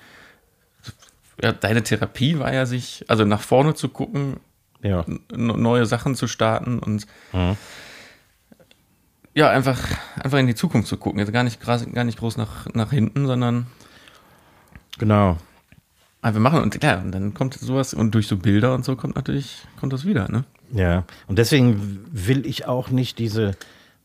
[1.42, 4.42] ja, deine Therapie war ja sich, also nach vorne zu gucken,
[4.82, 5.06] ja.
[5.34, 7.56] neue Sachen zu starten und mhm.
[9.36, 9.80] Ja, einfach,
[10.16, 11.20] einfach in die Zukunft zu gucken.
[11.20, 13.68] Jetzt gar nicht, gar nicht groß nach, nach hinten, sondern
[14.98, 15.38] genau.
[16.22, 18.96] Aber wir machen und klar, und dann kommt sowas und durch so Bilder und so
[18.96, 20.46] kommt natürlich, kommt das wieder, ne?
[20.72, 23.56] Ja, und deswegen will ich auch nicht diese,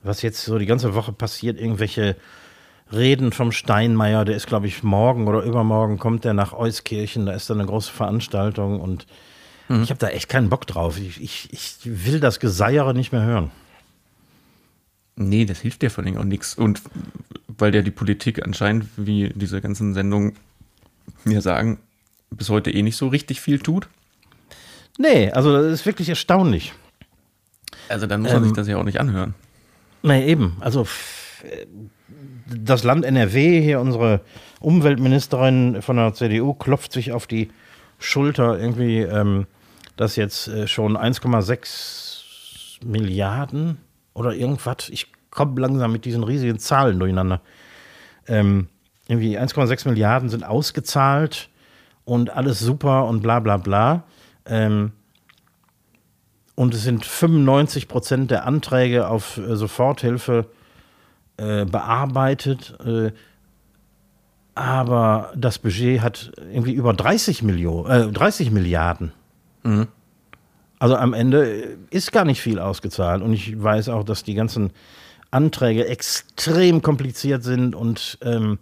[0.02, 2.16] was jetzt so die ganze Woche passiert, irgendwelche
[2.92, 7.32] Reden vom Steinmeier, der ist, glaube ich, morgen oder übermorgen kommt der nach Euskirchen, da
[7.32, 9.06] ist dann eine große Veranstaltung und
[9.68, 9.82] mhm.
[9.82, 10.98] ich habe da echt keinen Bock drauf.
[10.98, 13.50] Ich, ich, ich will das Geseiere nicht mehr hören.
[15.20, 16.54] Nee, das hilft dir vor allem auch nichts.
[16.54, 16.80] Und
[17.48, 20.36] weil der die Politik anscheinend, wie diese ganzen Sendungen
[21.24, 21.78] mir sagen,
[22.30, 23.88] bis heute eh nicht so richtig viel tut.
[24.96, 26.72] Nee, also das ist wirklich erstaunlich.
[27.88, 29.34] Also dann muss man ähm, sich das ja auch nicht anhören.
[30.02, 30.56] Nee, eben.
[30.60, 30.86] Also
[32.46, 34.20] das Land NRW, hier unsere
[34.60, 37.50] Umweltministerin von der CDU, klopft sich auf die
[37.98, 39.46] Schulter irgendwie, ähm,
[39.96, 43.78] dass jetzt äh, schon 1,6 Milliarden
[44.18, 47.40] oder irgendwas, ich komme langsam mit diesen riesigen Zahlen durcheinander.
[48.26, 48.68] Ähm,
[49.06, 51.48] irgendwie 1,6 Milliarden sind ausgezahlt
[52.04, 54.04] und alles super und bla bla bla.
[54.46, 54.92] Ähm,
[56.54, 60.46] und es sind 95 Prozent der Anträge auf äh, Soforthilfe
[61.36, 62.76] äh, bearbeitet.
[62.84, 63.12] Äh,
[64.54, 69.12] aber das Budget hat irgendwie über 30, Millionen, äh, 30 Milliarden.
[69.62, 69.86] Mhm.
[70.78, 73.22] Also am Ende äh, ist gar nicht viel ausgezahlt.
[73.22, 74.70] Und ich weiß auch, dass die ganzen
[75.30, 78.58] Anträge extrem kompliziert sind und ähm,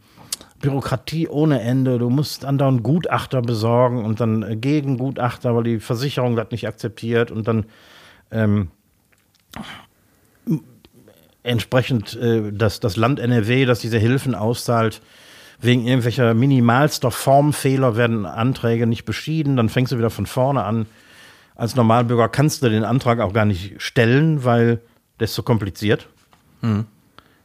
[0.60, 1.98] Bürokratie ohne Ende.
[1.98, 7.30] Du musst andauernd Gutachter besorgen und dann äh, Gegengutachter, weil die Versicherung das nicht akzeptiert
[7.30, 7.66] und dann
[8.30, 8.68] ähm,
[11.42, 15.00] entsprechend äh, das, das Land NRW, das diese Hilfen auszahlt,
[15.60, 20.86] wegen irgendwelcher minimalster Formfehler werden Anträge nicht beschieden, dann fängst du wieder von vorne an.
[21.56, 24.80] Als Normalbürger kannst du den Antrag auch gar nicht stellen, weil
[25.18, 26.08] das ist so kompliziert.
[26.60, 26.86] Mhm.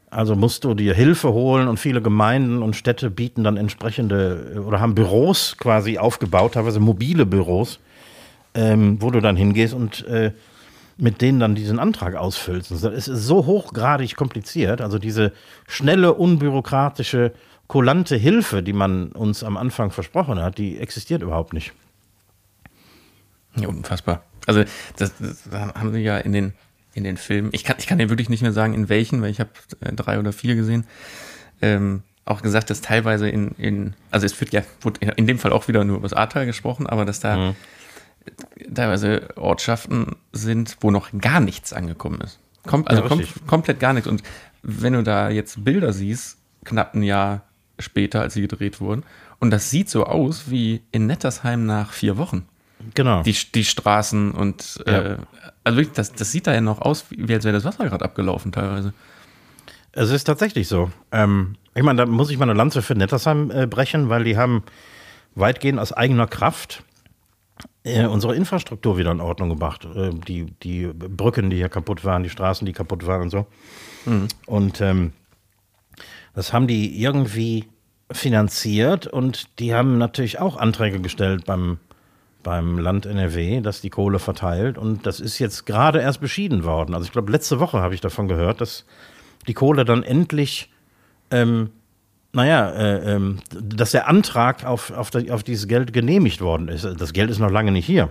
[0.10, 4.60] Also musst du dir Hilfe holen und viele Gemeinden und Städte bieten dann entsprechende äh,
[4.60, 7.80] oder haben Büros quasi aufgebaut, teilweise mobile Büros,
[8.54, 10.34] ähm, wo du dann hingehst und äh,
[10.98, 12.72] mit denen dann diesen Antrag ausfüllst.
[12.72, 14.82] Es ist so hochgradig kompliziert.
[14.82, 15.32] Also diese
[15.68, 17.32] schnelle, unbürokratische,
[17.68, 21.72] kulante Hilfe, die man uns am Anfang versprochen hat, die existiert überhaupt nicht.
[23.56, 24.24] Ja, unfassbar.
[24.48, 24.64] Also
[24.98, 26.54] das, das haben sie ja in den
[26.94, 27.50] in den Filmen.
[27.54, 29.94] Ich kann, ich kann dir wirklich nicht mehr sagen, in welchen, weil ich habe äh,
[29.94, 30.86] drei oder vier gesehen.
[31.62, 35.52] Ähm, auch gesagt, dass teilweise in, in also es wird ja wird in dem Fall
[35.52, 37.56] auch wieder nur über das Ahrtal gesprochen, aber dass da mhm.
[38.74, 42.40] teilweise Ortschaften sind, wo noch gar nichts angekommen ist.
[42.68, 44.08] Kom also ja, kom komplett gar nichts.
[44.08, 44.22] Und
[44.62, 47.44] wenn du da jetzt Bilder siehst, knapp ein Jahr
[47.80, 49.04] später, als sie gedreht wurden,
[49.40, 52.48] und das sieht so aus wie in Nettersheim nach vier Wochen.
[52.94, 53.24] Genau.
[53.24, 55.00] Die, die Straßen und ja.
[55.00, 55.18] äh,
[55.64, 58.04] also wirklich, das, das sieht da ja noch aus, wie als wäre das Wasser gerade
[58.04, 58.94] abgelaufen teilweise.
[59.92, 60.92] Es ist tatsächlich so.
[61.12, 64.38] Ähm, ich meine, da muss ich mal eine Lanze für Nettersheim äh, brechen, weil die
[64.38, 64.64] haben
[65.36, 66.84] weitgehend aus eigener Kraft
[67.84, 69.86] äh, unsere Infrastruktur wieder in Ordnung gebracht.
[69.86, 73.48] Äh, die, die Brücken, die hier kaputt waren, die Straßen, die kaputt waren und so.
[74.06, 74.28] Mhm.
[74.46, 75.14] Und ähm,
[76.34, 77.66] das haben die irgendwie
[78.12, 81.80] finanziert und die haben natürlich auch Anträge gestellt beim
[82.44, 84.78] beim Land NRW, das die Kohle verteilt.
[84.78, 86.94] Und das ist jetzt gerade erst beschieden worden.
[86.94, 88.86] Also ich glaube, letzte Woche habe ich davon gehört, dass
[89.48, 90.72] die Kohle dann endlich,
[91.30, 91.72] ähm,
[92.34, 96.84] naja, äh, ähm, dass der Antrag auf, auf, die, auf dieses Geld genehmigt worden ist.
[96.84, 98.10] Das Geld ist noch lange nicht hier.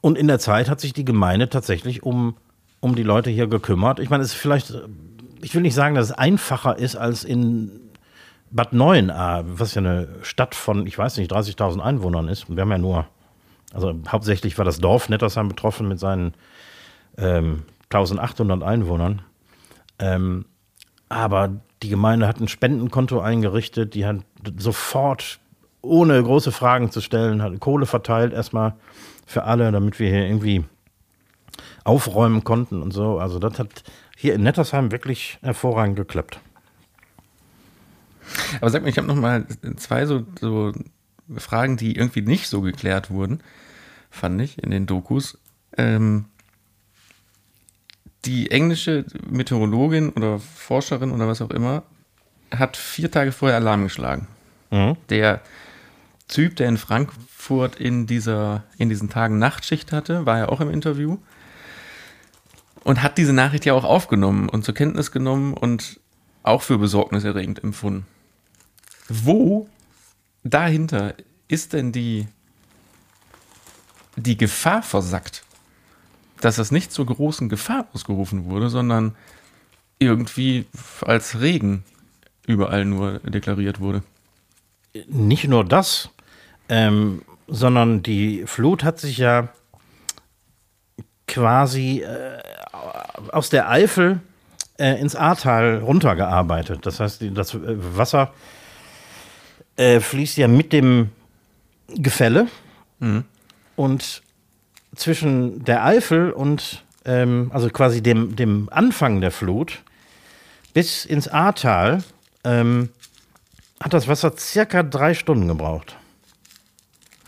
[0.00, 2.36] Und in der Zeit hat sich die Gemeinde tatsächlich um,
[2.80, 3.98] um die Leute hier gekümmert.
[3.98, 4.72] Ich meine, es ist vielleicht,
[5.42, 7.85] ich will nicht sagen, dass es einfacher ist als in
[8.50, 12.70] Bad Neuenahr, was ja eine Stadt von, ich weiß nicht, 30.000 Einwohnern ist, wir haben
[12.70, 13.06] ja nur
[13.72, 16.34] Also hauptsächlich war das Dorf Nettersheim betroffen mit seinen
[17.18, 19.22] ähm, 1800 Einwohnern.
[19.98, 20.46] Ähm,
[21.08, 24.18] aber die Gemeinde hat ein Spendenkonto eingerichtet, die hat
[24.58, 25.38] sofort,
[25.82, 28.74] ohne große Fragen zu stellen, hat Kohle verteilt erstmal
[29.26, 30.64] für alle, damit wir hier irgendwie
[31.84, 33.18] aufräumen konnten und so.
[33.18, 33.84] Also das hat
[34.16, 36.40] hier in Nettersheim wirklich hervorragend geklappt.
[38.60, 39.46] Aber sag mal, ich habe noch mal
[39.76, 40.72] zwei so, so
[41.36, 43.40] Fragen, die irgendwie nicht so geklärt wurden,
[44.10, 45.38] fand ich in den Dokus.
[45.76, 46.26] Ähm,
[48.24, 51.84] die englische Meteorologin oder Forscherin oder was auch immer
[52.54, 54.28] hat vier Tage vorher Alarm geschlagen.
[54.70, 54.96] Mhm.
[55.08, 55.40] Der
[56.28, 60.70] Typ, der in Frankfurt in, dieser, in diesen Tagen Nachtschicht hatte, war ja auch im
[60.70, 61.18] Interview
[62.82, 66.00] und hat diese Nachricht ja auch aufgenommen und zur Kenntnis genommen und
[66.42, 68.06] auch für besorgniserregend empfunden.
[69.08, 69.68] Wo
[70.42, 71.14] dahinter
[71.48, 72.26] ist denn die,
[74.16, 75.46] die Gefahr versackt?
[76.40, 79.14] dass das nicht zur großen Gefahr ausgerufen wurde, sondern
[79.98, 80.66] irgendwie
[81.02, 81.84] als Regen
[82.46, 84.02] überall nur deklariert wurde.
[85.08, 86.10] Nicht nur das,
[86.68, 89.48] ähm, sondern die Flut hat sich ja
[91.26, 92.38] quasi äh,
[93.32, 94.20] aus der Eifel
[94.78, 96.84] äh, ins Ahrtal runtergearbeitet.
[96.84, 97.58] Das heißt, das äh,
[97.96, 98.32] Wasser
[99.76, 101.10] äh, fließt ja mit dem
[101.88, 102.48] Gefälle
[102.98, 103.24] mhm.
[103.76, 104.22] und
[104.94, 109.82] zwischen der Eifel und, ähm, also quasi dem, dem Anfang der Flut
[110.72, 112.02] bis ins Ahrtal
[112.44, 112.90] ähm,
[113.80, 115.96] hat das Wasser circa drei Stunden gebraucht.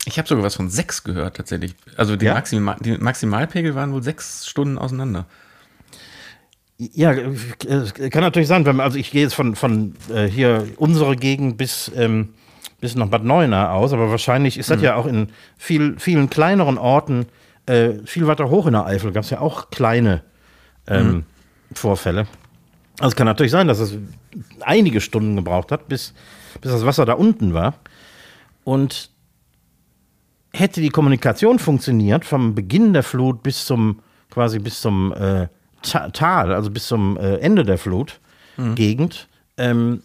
[0.06, 1.74] Ich habe sogar was von sechs gehört, tatsächlich.
[1.96, 2.34] Also die, ja?
[2.34, 5.26] Maximal, die Maximalpegel waren wohl sechs Stunden auseinander.
[6.78, 11.58] Ja, kann natürlich sein, wenn also ich gehe jetzt von, von äh, hier unsere Gegend
[11.58, 12.34] bis, ähm,
[12.80, 14.84] bis nach Bad Neuenahr aus, aber wahrscheinlich ist das mhm.
[14.84, 17.26] ja auch in viel, vielen kleineren Orten
[17.66, 20.22] äh, viel weiter hoch in der Eifel gab es ja auch kleine
[20.86, 21.24] ähm, mhm.
[21.74, 22.26] Vorfälle.
[22.98, 23.96] Also es kann natürlich sein, dass es
[24.60, 26.14] einige Stunden gebraucht hat, bis,
[26.60, 27.74] bis das Wasser da unten war.
[28.64, 29.10] Und
[30.52, 34.00] hätte die Kommunikation funktioniert, vom Beginn der Flut bis zum
[34.30, 35.48] quasi bis zum äh,
[35.82, 39.62] Tal, also bis zum äh, Ende der Flutgegend, mhm.
[39.62, 40.02] ähm,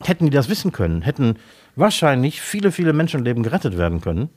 [0.00, 1.36] hätten die das wissen können, hätten
[1.76, 4.28] wahrscheinlich viele, viele Menschenleben gerettet werden können.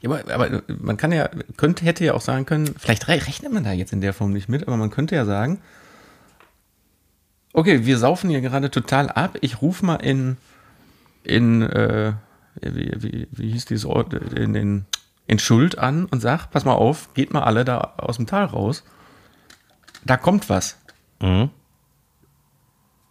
[0.00, 3.64] Ja, aber, aber man kann ja, könnte, hätte ja auch sagen können, vielleicht rechnet man
[3.64, 5.60] da jetzt in der Form nicht mit, aber man könnte ja sagen,
[7.52, 10.36] okay, wir saufen hier gerade total ab, ich rufe mal in,
[11.24, 12.14] in, äh,
[12.60, 14.86] wie, wie, wie hieß dieses Ort, in den,
[15.26, 18.44] in Schuld an und sag, pass mal auf, geht mal alle da aus dem Tal
[18.44, 18.84] raus.
[20.04, 20.78] Da kommt was.
[21.20, 21.50] Mhm.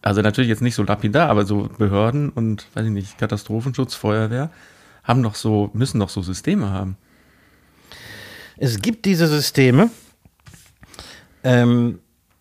[0.05, 4.51] Also natürlich jetzt nicht so lapidar, aber so Behörden und, weiß ich nicht, Katastrophenschutz, Feuerwehr
[5.03, 6.95] haben doch so, müssen doch so Systeme haben.
[8.55, 9.89] Es gibt diese Systeme,
[11.43, 11.97] ähm,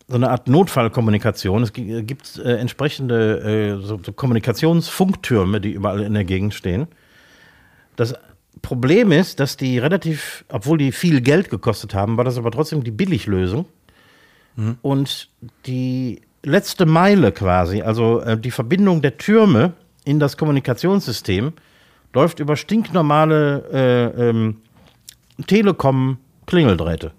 [0.08, 1.62] so eine Art Notfallkommunikation.
[1.62, 6.86] Es gibt äh, entsprechende äh, so, so Kommunikationsfunktürme, die überall in der Gegend stehen.
[7.96, 8.14] Das
[8.60, 12.84] Problem ist, dass die relativ, obwohl die viel Geld gekostet haben, war das aber trotzdem
[12.84, 13.64] die Billiglösung.
[14.56, 14.76] Mhm.
[14.82, 15.30] Und
[15.64, 19.72] die letzte Meile quasi, also äh, die Verbindung der Türme
[20.04, 21.52] in das Kommunikationssystem,
[22.12, 24.58] läuft über stinknormale äh, ähm,
[25.46, 27.12] Telekom-Klingeldrähte.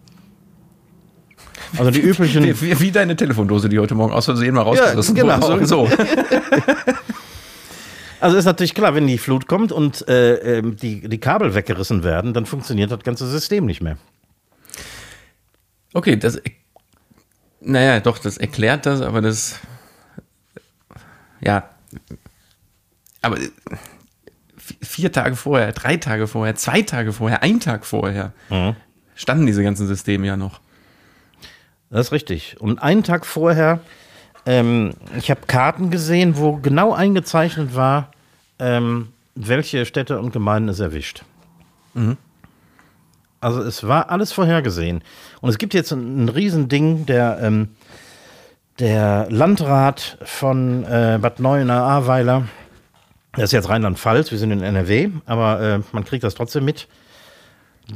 [1.78, 2.44] Also die üblichen.
[2.44, 5.48] Wie, wie, deine Telefondose, die heute Morgen aus Versehen mal rausgerissen ja, genau.
[5.48, 5.66] wurde.
[5.66, 5.90] So.
[8.22, 12.04] also ist natürlich klar, wenn die Flut kommt und äh, ähm, die, die Kabel weggerissen
[12.04, 13.98] werden, dann funktioniert das ganze System nicht mehr.
[15.94, 16.40] Okay, das.
[17.66, 19.60] Naja, doch, das erklärt das, aber das.
[21.42, 21.70] Ja.
[23.22, 23.38] Aber
[24.82, 28.76] vier Tage vorher, drei Tage vorher, zwei Tage vorher, ein Tag vorher mhm.
[29.16, 30.60] standen diese ganzen Systeme ja noch.
[31.90, 32.60] Das ist richtig.
[32.60, 33.80] Und einen Tag vorher,
[34.46, 38.12] ähm, ich habe Karten gesehen, wo genau eingezeichnet war,
[38.60, 41.24] ähm, welche Städte und Gemeinden es erwischt.
[41.96, 42.18] Mhm.
[43.46, 45.04] Also es war alles vorhergesehen.
[45.40, 47.68] Und es gibt jetzt ein, ein Riesending, der, ähm,
[48.80, 52.48] der Landrat von äh, Bad Neuenahr-Ahrweiler,
[53.34, 56.88] das ist jetzt Rheinland-Pfalz, wir sind in NRW, aber äh, man kriegt das trotzdem mit.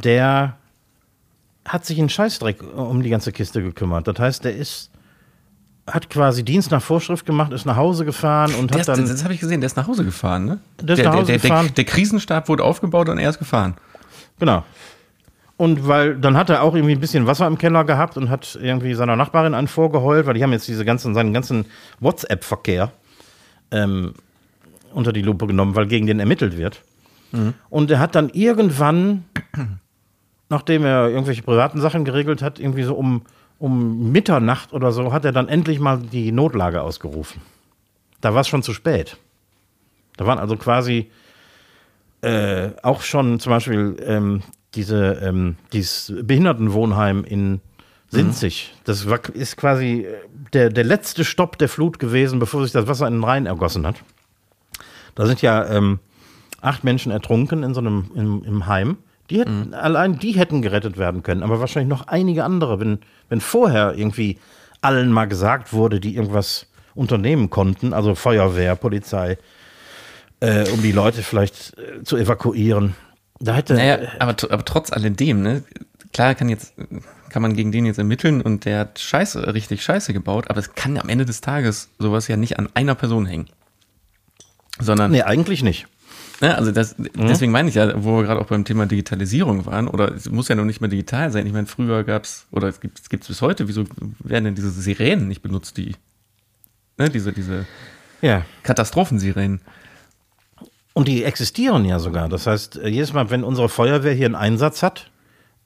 [0.04, 0.56] Der
[1.66, 4.08] hat sich in Scheißdreck um die ganze Kiste gekümmert.
[4.08, 4.92] Das heißt, der ist
[5.88, 9.02] hat quasi Dienst nach Vorschrift gemacht, ist nach Hause gefahren und der hat dann.
[9.02, 10.60] Das, das habe ich gesehen, der ist nach Hause gefahren, ne?
[10.80, 11.66] Der ist der, nach Hause der, gefahren.
[11.66, 13.74] Der, der, Krisenstab wurde aufgebaut und er ist gefahren.
[14.38, 14.64] Genau.
[15.60, 18.58] Und weil dann hat er auch irgendwie ein bisschen Wasser im Keller gehabt und hat
[18.62, 21.66] irgendwie seiner Nachbarin einen vorgeheult, weil die haben jetzt diese ganzen, seinen ganzen
[22.00, 22.92] WhatsApp-Verkehr
[23.72, 24.14] ähm,
[24.94, 26.82] unter die Lupe genommen, weil gegen den ermittelt wird.
[27.34, 27.54] Mhm.
[27.70, 29.26] Und er hat dann irgendwann
[30.50, 33.22] nachdem er irgendwelche privaten Sachen geregelt hat, irgendwie so um,
[33.60, 37.42] um Mitternacht oder so, hat er dann endlich mal die Notlage ausgerufen.
[38.22, 39.18] Da war es schon zu spät.
[40.18, 41.10] Da waren also quasi
[42.22, 44.42] äh, auch schon zum Beispiel ähm,
[44.76, 47.62] diese, ähm, dieses Behindertenwohnheim in
[48.12, 48.72] Sinzig.
[48.74, 48.82] Mhm.
[48.86, 50.16] Das war, ist quasi äh,
[50.54, 53.86] der, der letzte Stopp der Flut gewesen, bevor sich das Wasser in den Rhein ergossen
[53.86, 53.98] hat.
[55.16, 56.00] Da sind ja ähm,
[56.62, 58.98] acht Menschen ertrunken in so einem im, im Heim.
[59.30, 59.74] Die hätten, mhm.
[59.76, 63.00] allein die hätten gerettet werden können, aber wahrscheinlich noch einige andere, wenn,
[63.30, 64.40] wenn vorher irgendwie
[64.82, 66.66] allen mal gesagt wurde, die irgendwas
[66.96, 69.38] unternehmen konnten, also Feuerwehr, Polizei,
[70.40, 72.96] äh, um die Leute vielleicht äh, zu evakuieren.
[73.40, 73.76] Da hätte.
[73.76, 75.64] Naja, aber, aber trotz alledem, ne?
[76.12, 76.74] Klar kann jetzt,
[77.30, 80.74] kann man gegen den jetzt ermitteln und der hat Scheiße, richtig Scheiße gebaut, aber es
[80.74, 83.50] kann am Ende des Tages sowas ja nicht an einer Person hängen.
[84.80, 85.12] Sondern.
[85.12, 85.88] Nee, eigentlich nicht.
[86.42, 87.10] Ne, also das, mhm.
[87.18, 90.48] deswegen meine ich ja, wo wir gerade auch beim Thema Digitalisierung waren, oder es muss
[90.48, 91.46] ja noch nicht mehr digital sein.
[91.46, 93.84] Ich meine, früher gab es, oder es gibt es bis heute, wieso
[94.20, 95.96] werden denn diese Sirenen nicht benutzt, die,
[96.98, 97.66] ne, diese, diese
[98.22, 98.46] ja.
[98.64, 99.60] Katastrophensirenen?
[101.00, 102.28] Und die existieren ja sogar.
[102.28, 105.10] Das heißt, äh, jedes Mal, wenn unsere Feuerwehr hier einen Einsatz hat,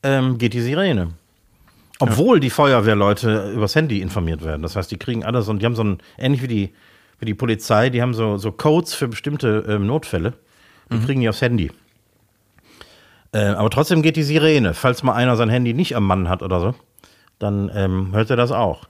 [0.03, 1.13] ähm, geht die Sirene.
[1.97, 2.41] Obwohl ja.
[2.41, 4.61] die Feuerwehrleute übers Handy informiert werden.
[4.61, 6.73] Das heißt, die kriegen alles und die haben so ein, ähnlich wie die,
[7.17, 10.33] wie die Polizei, die haben so, so Codes für bestimmte ähm, Notfälle.
[10.91, 11.05] Die mhm.
[11.05, 11.71] kriegen die aufs Handy.
[13.31, 14.75] Äh, aber trotzdem geht die Sirene.
[14.75, 16.75] Falls mal einer sein Handy nicht am Mann hat oder so,
[17.39, 18.85] dann ähm, hört er das auch.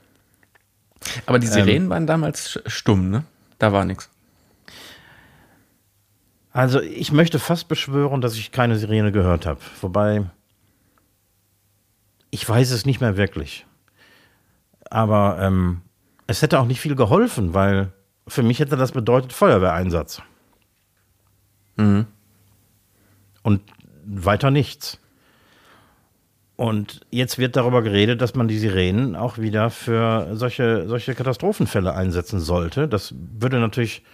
[1.24, 3.24] Aber die Sirenen ähm, waren damals stumm, ne?
[3.58, 4.10] Da war nichts.
[6.54, 9.58] Also ich möchte fast beschwören, dass ich keine Sirene gehört habe.
[9.80, 10.30] Wobei,
[12.30, 13.66] ich weiß es nicht mehr wirklich.
[14.88, 15.82] Aber ähm,
[16.28, 17.92] es hätte auch nicht viel geholfen, weil
[18.28, 20.22] für mich hätte das bedeutet Feuerwehreinsatz.
[21.76, 22.06] Mhm.
[23.42, 23.60] Und
[24.06, 25.00] weiter nichts.
[26.56, 31.94] Und jetzt wird darüber geredet, dass man die Sirenen auch wieder für solche, solche Katastrophenfälle
[31.94, 32.86] einsetzen sollte.
[32.86, 34.04] Das würde natürlich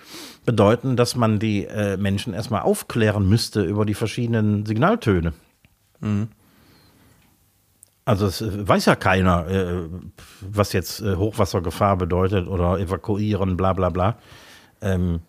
[0.47, 5.35] bedeuten, dass man die äh, Menschen erstmal aufklären müsste über die verschiedenen Signaltöne.
[6.01, 6.29] Mhm.
[8.07, 9.89] Also es äh, weiß ja keiner, äh,
[10.41, 14.17] was jetzt äh, Hochwassergefahr bedeutet oder evakuieren, bla bla bla.
[14.81, 15.21] Ähm,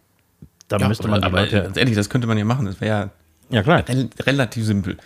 [0.70, 1.64] da ja, müsste man aber Leute.
[1.64, 2.66] Ganz ehrlich, das könnte man ja machen.
[2.66, 3.12] Das wäre
[3.50, 3.84] ja, ja klar.
[3.88, 4.98] Re relativ simpel.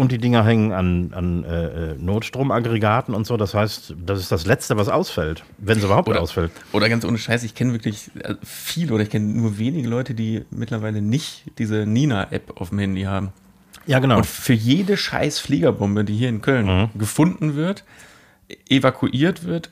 [0.00, 3.36] Und die Dinger hängen an, an äh, äh, Notstromaggregaten und so.
[3.36, 6.52] Das heißt, das ist das Letzte, was ausfällt, wenn es überhaupt oder, ausfällt.
[6.72, 10.14] Oder ganz ohne Scheiß, ich kenne wirklich äh, viele oder ich kenne nur wenige Leute,
[10.14, 13.34] die mittlerweile nicht diese Nina-App auf dem Handy haben.
[13.84, 14.16] Ja, genau.
[14.16, 16.98] Und für jede scheiß Fliegerbombe, die hier in Köln mhm.
[16.98, 17.84] gefunden wird,
[18.70, 19.70] evakuiert wird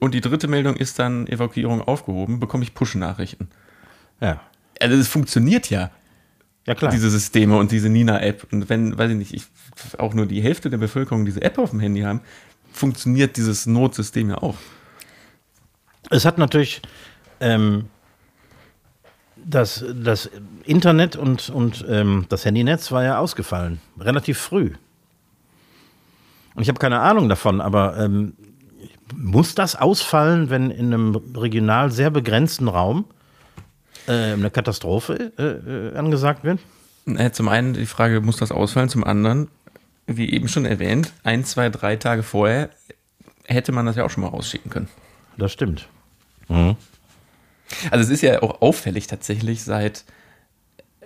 [0.00, 3.50] und die dritte Meldung ist dann Evakuierung aufgehoben, bekomme ich Push-Nachrichten.
[4.20, 4.40] Ja.
[4.80, 5.92] Also es funktioniert ja.
[6.70, 6.92] Ja, klar.
[6.92, 8.46] Diese Systeme und diese Nina-App.
[8.52, 9.44] Und wenn, weiß ich nicht, ich,
[9.98, 12.20] auch nur die Hälfte der Bevölkerung diese App auf dem Handy haben,
[12.72, 14.54] funktioniert dieses Notsystem ja auch.
[16.10, 16.80] Es hat natürlich
[17.40, 17.86] ähm,
[19.36, 20.30] das, das
[20.62, 23.80] Internet und, und ähm, das Handynetz war ja ausgefallen.
[23.98, 24.70] Relativ früh.
[26.54, 28.34] Und ich habe keine Ahnung davon, aber ähm,
[29.16, 33.06] muss das ausfallen, wenn in einem regional sehr begrenzten Raum
[34.10, 36.58] äh, eine Katastrophe äh, äh, angesagt wird?
[37.32, 38.88] Zum einen die Frage, muss das ausfallen?
[38.88, 39.48] Zum anderen,
[40.06, 42.70] wie eben schon erwähnt, ein, zwei, drei Tage vorher
[43.46, 44.88] hätte man das ja auch schon mal rausschicken können.
[45.36, 45.88] Das stimmt.
[46.48, 46.76] Mhm.
[47.90, 50.04] Also es ist ja auch auffällig tatsächlich seit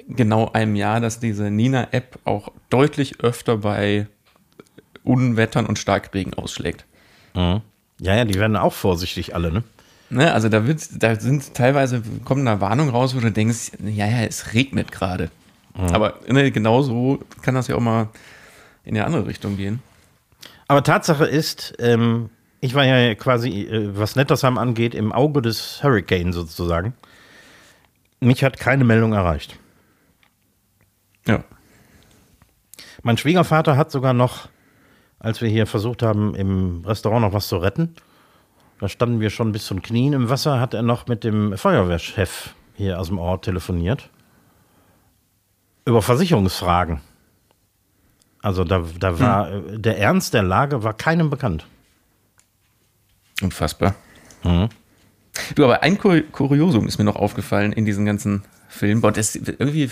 [0.09, 4.07] genau einem Jahr, dass diese Nina-App auch deutlich öfter bei
[5.05, 6.85] Unwettern und Starkregen ausschlägt.
[7.35, 7.61] Mhm.
[8.01, 9.63] Ja, ja, die werden auch vorsichtig alle, ne?
[10.15, 14.07] Ne, also da wird, da sind teilweise kommen da Warnungen raus, wo du denkst, ja,
[14.07, 15.29] ja, es regnet gerade.
[15.77, 15.87] Mhm.
[15.87, 18.11] Aber ne, genauso kann das ja auch mal
[18.85, 19.83] in eine andere Richtung gehen.
[20.69, 25.83] Aber Tatsache ist, ähm, ich war ja quasi, äh, was Nettersheim angeht, im Auge des
[25.83, 26.95] Hurricane sozusagen.
[28.21, 29.59] Mich hat keine Meldung erreicht.
[31.27, 31.43] Ja.
[33.03, 34.49] Mein Schwiegervater hat sogar noch,
[35.19, 37.97] als wir hier versucht haben, im Restaurant noch was zu retten,
[38.85, 42.55] da standen wir schon bis zum Knien im Wasser, hat er noch mit dem Feuerwehrchef
[42.75, 44.11] hier aus dem Ort telefoniert.
[45.87, 47.01] Über Versicherungsfragen.
[48.43, 49.81] Also da, da war hm.
[49.81, 51.67] der Ernst der Lage war keinem bekannt.
[53.41, 53.95] Unfassbar.
[54.43, 54.69] Mhm.
[55.55, 59.01] Du, aber ein Kuriosum ist mir noch aufgefallen in diesen ganzen Filmen.
[59.01, 59.89] Boah, das, irgendwie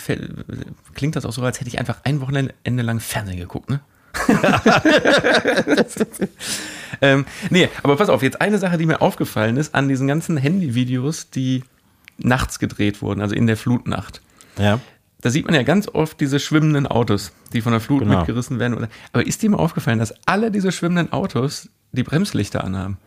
[0.93, 3.81] klingt das auch so, als hätte ich einfach ein Wochenende lang Fernsehen geguckt, ne?
[7.03, 10.37] ähm, nee, aber pass auf, jetzt eine Sache, die mir aufgefallen ist an diesen ganzen
[10.39, 11.63] Handyvideos, die
[12.19, 14.23] nachts gedreht wurden, also in der Flutnacht.
[14.59, 14.79] Ja.
[15.23, 18.19] da sieht man ja ganz oft diese schwimmenden Autos, die von der Flut Genau.
[18.19, 18.87] mitgerissen werden.
[19.13, 22.99] Aber ist dir mal aufgefallen, dass alle diese schwimmenden Autos die Bremslichter anhaben?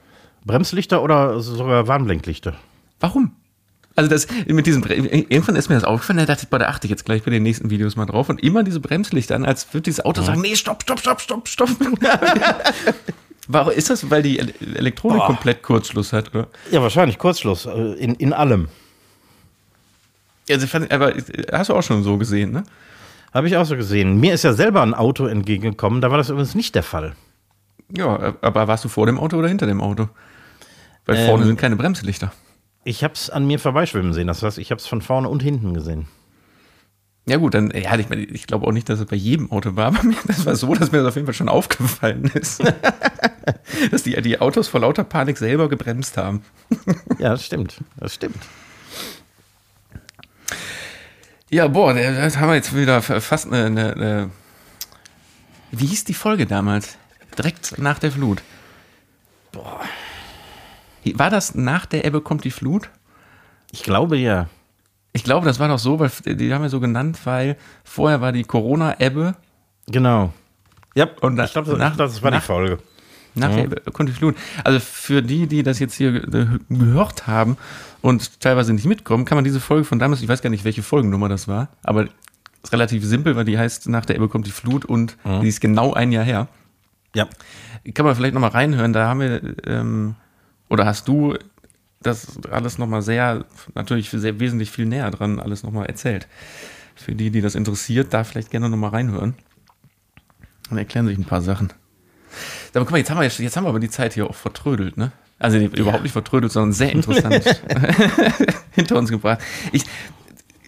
[0.45, 2.55] Bremslichter oder sogar Warnblinklichter?
[2.99, 3.31] Warum?
[3.95, 6.85] Also das mit diesem irgendwann ist mir das aufgefallen, da dachte ich, boah, da achte
[6.87, 9.73] ich jetzt gleich bei den nächsten Videos mal drauf und immer diese Bremslichter an, als
[9.73, 11.69] würde dieses Auto sagen, nee, stopp, stopp, stopp, stopp, stopp.
[13.47, 15.27] Warum ist das, weil die Ele- Elektronik Boah.
[15.27, 16.47] komplett Kurzschluss hat, oder?
[16.71, 17.65] Ja, wahrscheinlich Kurzschluss.
[17.65, 18.67] äh, In, in allem.
[20.49, 21.13] Also aber
[21.51, 22.63] hast du auch schon so gesehen, ne?
[23.33, 24.19] Habe ich auch so gesehen.
[24.19, 27.15] Mir ist ja selber ein Auto entgegengekommen, da war das übrigens nicht der Fall.
[27.95, 30.07] Ja, aber warst du vor dem Auto oder hinter dem Auto?
[31.05, 31.47] Weil vorne Ähm.
[31.49, 32.31] sind keine Bremslichter.
[32.83, 34.27] Ich habe es an mir vorbeischwimmen sehen.
[34.27, 36.07] Das heißt, ich habe es von vorne und hinten gesehen.
[37.28, 39.76] Ja gut, dann, ja, ich, meine, ich glaube auch nicht, dass es bei jedem Auto
[39.76, 42.63] war, aber mir, das war so, dass mir das auf jeden Fall schon aufgefallen ist.
[43.91, 46.43] dass die, die Autos vor lauter Panik selber gebremst haben.
[47.17, 47.78] Ja, das stimmt.
[47.97, 48.38] Das stimmt.
[51.49, 54.30] Ja, boah, das haben wir jetzt wieder fast eine, eine, eine
[55.71, 56.97] Wie hieß die Folge damals?
[57.38, 58.41] Direkt nach der Flut.
[59.51, 59.80] Boah.
[61.13, 62.89] War das nach der Ebbe kommt die Flut?
[63.71, 64.49] Ich glaube ja.
[65.16, 67.55] Ich glaube, das war doch so, weil die haben wir so genannt, weil
[67.86, 69.36] vorher war die Corona-Ebbe
[69.88, 70.34] Genau.
[70.93, 72.80] Ja, Und ich glaube, nach- das war nach- die Folge.
[73.34, 74.36] Nach der Ebbe kommt die Flut.
[74.63, 77.55] Also für die, die das jetzt hier gehört haben
[78.01, 80.84] und teilweise nicht mitkommen, kann man diese Folge von damals, ich weiß gar nicht, welche
[80.84, 82.05] Folgennummer das war, aber
[82.63, 85.61] ist relativ simpel, weil die heißt Nach der Ebbe kommt die Flut und die ist
[85.61, 86.47] genau ein Jahr her.
[87.13, 87.28] Ja.
[87.93, 90.16] Kann man vielleicht nochmal reinhören, da haben wir, ähm,
[90.70, 91.36] oder hast du
[92.05, 96.27] das alles nochmal sehr, natürlich sehr wesentlich viel näher dran, alles nochmal erzählt.
[96.95, 99.35] Für die, die das interessiert, da vielleicht gerne nochmal reinhören.
[100.69, 101.73] Dann erklären sich ein paar Sachen.
[102.73, 104.97] Aber guck mal, jetzt haben wir, jetzt haben wir aber die Zeit hier auch vertrödelt,
[104.97, 105.11] ne?
[105.37, 107.43] Also nee, überhaupt nicht vertrödelt, sondern sehr interessant
[108.71, 109.39] hinter uns gebracht.
[109.71, 109.83] Ich,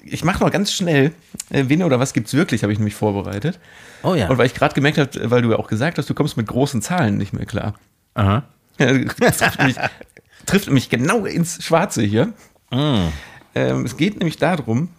[0.03, 1.13] ich mache noch ganz schnell,
[1.49, 3.59] äh, wen oder was gibt's wirklich, habe ich nämlich vorbereitet.
[4.03, 4.29] Oh ja.
[4.29, 6.47] Und weil ich gerade gemerkt habe, weil du ja auch gesagt hast, du kommst mit
[6.47, 7.75] großen Zahlen nicht mehr klar.
[8.13, 8.43] Aha.
[8.77, 9.77] Das trifft, nämlich,
[10.47, 12.33] trifft nämlich genau ins Schwarze hier.
[12.71, 13.09] Mm.
[13.53, 14.89] Ähm, es geht nämlich darum,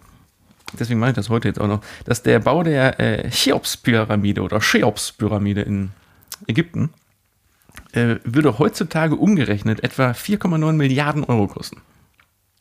[0.77, 4.59] deswegen mache ich das heute jetzt auch noch, dass der Bau der äh, Cheops-Pyramide oder
[4.59, 5.91] Cheops-Pyramide in
[6.47, 6.93] Ägypten
[7.91, 11.81] äh, würde heutzutage umgerechnet etwa 4,9 Milliarden Euro kosten.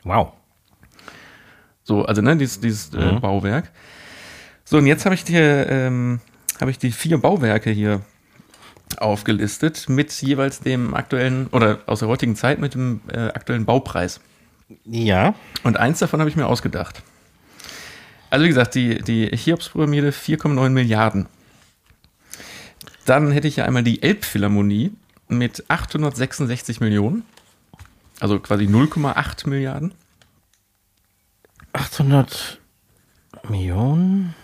[0.04, 0.32] Wow.
[1.84, 3.70] So, also ne, dieses, dieses äh, Bauwerk.
[4.64, 6.20] So, und jetzt habe ich dir ähm,
[6.60, 8.02] habe ich die vier Bauwerke hier
[8.96, 14.20] aufgelistet mit jeweils dem aktuellen oder aus der heutigen Zeit mit dem äh, aktuellen Baupreis.
[14.84, 15.34] Ja.
[15.62, 17.02] Und eins davon habe ich mir ausgedacht.
[18.30, 21.26] Also wie gesagt, die, die Cheops-Pyramide 4,9 Milliarden.
[23.04, 24.92] Dann hätte ich ja einmal die Elbphilharmonie
[25.28, 27.24] mit 866 Millionen.
[28.20, 29.94] Also quasi 0,8 Milliarden.
[31.72, 32.60] 800
[33.48, 34.34] Millionen.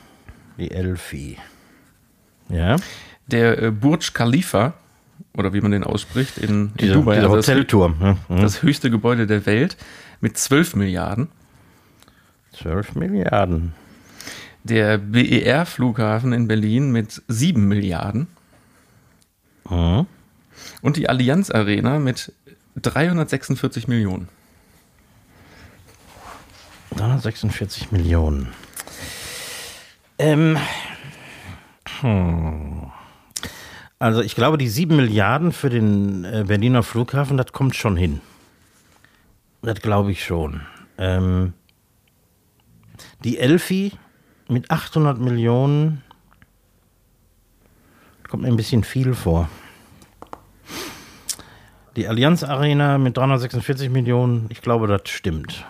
[0.57, 1.39] Die Elfi.
[2.49, 2.77] Ja.
[3.27, 4.75] Der äh, Burj Khalifa,
[5.37, 7.97] oder wie man den ausspricht, in, in Dieser, Dubai, dieser also das, Hotelturm.
[7.99, 8.17] ne?
[8.29, 8.43] Mhm.
[8.43, 9.77] das höchste Gebäude der Welt,
[10.21, 11.29] mit 12 Milliarden.
[12.53, 13.75] 12 Milliarden.
[14.63, 18.29] Der BER-Flughafen in Berlin mit 7 Milliarden.
[19.69, 20.07] Mhm.
[20.81, 22.33] Und die Allianz Arena mit
[22.77, 24.29] 346 Millionen.
[26.97, 28.49] 346 Millionen.
[30.19, 30.57] Ähm.
[32.01, 32.91] Hm.
[33.99, 38.21] Also ich glaube, die 7 Milliarden für den äh, Berliner Flughafen, das kommt schon hin.
[39.63, 40.61] Das glaube ich schon.
[40.99, 41.55] Ähm,
[43.23, 43.93] die Elfi
[44.49, 46.03] mit 800 Millionen
[48.29, 49.49] kommt mir ein bisschen viel vor.
[51.97, 55.65] Die Allianz Arena mit 346 Millionen, ich glaube, das stimmt.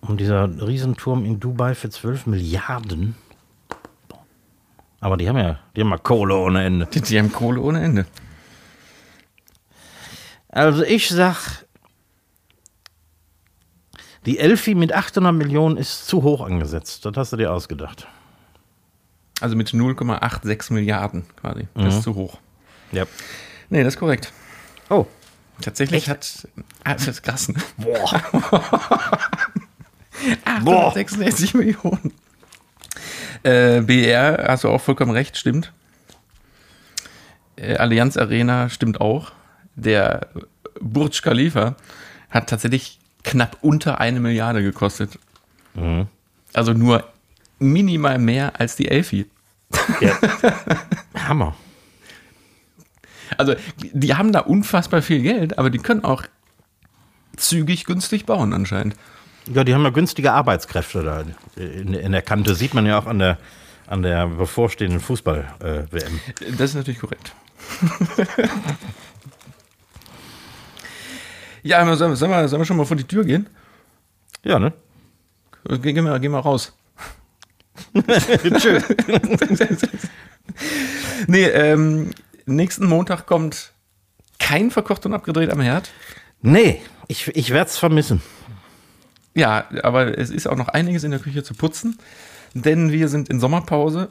[0.00, 3.14] Und dieser Riesenturm in Dubai für 12 Milliarden.
[5.00, 6.86] Aber die haben ja, die haben mal Kohle ohne Ende.
[6.86, 8.06] Die, die haben Kohle ohne Ende.
[10.48, 11.64] Also ich sag,
[14.26, 17.06] die Elfi mit 800 Millionen ist zu hoch angesetzt.
[17.06, 18.06] Das hast du dir ausgedacht.
[19.40, 21.66] Also mit 0,86 Milliarden quasi.
[21.74, 22.38] Das ist zu hoch.
[22.92, 23.06] Ja.
[23.70, 24.32] Nee, das ist korrekt.
[24.90, 25.06] Oh.
[25.62, 26.48] Tatsächlich hat.
[26.84, 27.56] Ah, das ist krass, ne?
[27.78, 28.22] Boah.
[30.44, 32.12] 866 Millionen.
[33.42, 35.72] Äh, BR, hast du auch vollkommen recht, stimmt.
[37.56, 39.32] Äh, Allianz Arena stimmt auch.
[39.74, 40.28] Der
[40.80, 41.76] Burj Khalifa
[42.30, 45.18] hat tatsächlich knapp unter eine Milliarde gekostet.
[46.52, 47.04] Also nur
[47.58, 49.26] minimal mehr als die Elfi.
[50.00, 50.18] Ja.
[51.28, 51.54] Hammer.
[53.36, 56.24] Also die haben da unfassbar viel Geld, aber die können auch
[57.36, 58.96] zügig günstig bauen anscheinend.
[59.52, 61.24] Ja, die haben ja günstige Arbeitskräfte da
[61.60, 62.54] in, in der Kante.
[62.54, 63.36] Sieht man ja auch an der,
[63.88, 66.20] an der bevorstehenden Fußball-WM.
[66.56, 67.32] Das ist natürlich korrekt.
[71.62, 73.48] ja, sollen wir, sollen, wir, schon mal vor die Tür gehen?
[74.44, 74.72] ja, ne?
[75.82, 76.72] Geh, geh, mal, geh mal raus.
[78.60, 78.82] Schön.
[81.26, 82.10] Nee, ähm,
[82.46, 83.72] nächsten Montag kommt
[84.38, 85.90] kein verkocht und abgedreht am Herd.
[86.40, 88.22] Nee, ich, ich werde es vermissen.
[89.34, 91.98] Ja, aber es ist auch noch einiges in der Küche zu putzen,
[92.54, 94.08] denn wir sind in Sommerpause,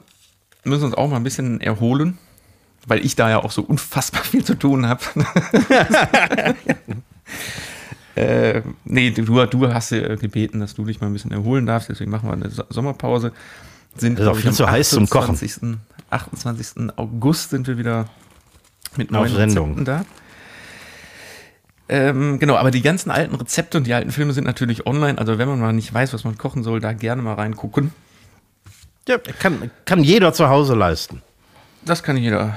[0.64, 2.18] müssen uns auch mal ein bisschen erholen,
[2.86, 5.02] weil ich da ja auch so unfassbar viel zu tun habe.
[8.16, 11.88] äh, nee, du, du hast ja gebeten, dass du dich mal ein bisschen erholen darfst,
[11.88, 13.32] deswegen machen wir eine So- Sommerpause.
[13.96, 15.34] Sind, Das ist auch viel zu heiß zum Kochen.
[15.34, 15.78] 28.
[16.10, 16.90] 28.
[16.96, 18.08] August sind wir wieder
[18.96, 19.70] mit neuen Sendung.
[19.76, 20.04] Rezepten da.
[21.92, 25.18] Ähm, genau, aber die ganzen alten Rezepte und die alten Filme sind natürlich online.
[25.18, 27.92] Also wenn man mal nicht weiß, was man kochen soll, da gerne mal reingucken.
[29.08, 31.20] Ja, kann, kann jeder zu Hause leisten.
[31.84, 32.56] Das kann jeder.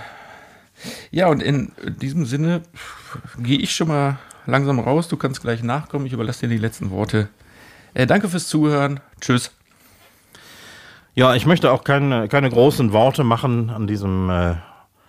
[1.09, 2.61] Ja, und in diesem Sinne
[3.39, 5.07] gehe ich schon mal langsam raus.
[5.07, 6.05] Du kannst gleich nachkommen.
[6.05, 7.27] Ich überlasse dir die letzten Worte.
[7.95, 8.99] Äh, danke fürs Zuhören.
[9.19, 9.49] Tschüss.
[11.15, 14.55] Ja, ich möchte auch keine, keine großen Worte machen an diesem äh,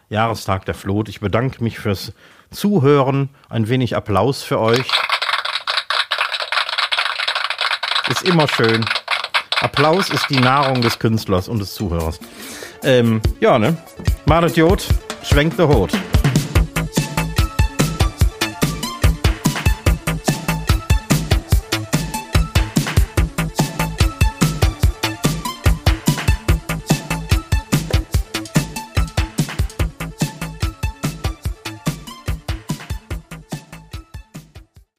[0.08, 1.10] Jahrestag der Flut.
[1.10, 2.14] Ich bedanke mich fürs
[2.54, 3.28] Zuhören.
[3.48, 4.86] Ein wenig Applaus für euch.
[8.08, 8.84] Ist immer schön.
[9.60, 12.20] Applaus ist die Nahrung des Künstlers und des Zuhörers.
[12.82, 13.76] Ähm, ja, ne?
[14.26, 14.86] Malet Jod,
[15.22, 15.90] schwenkt der Hut.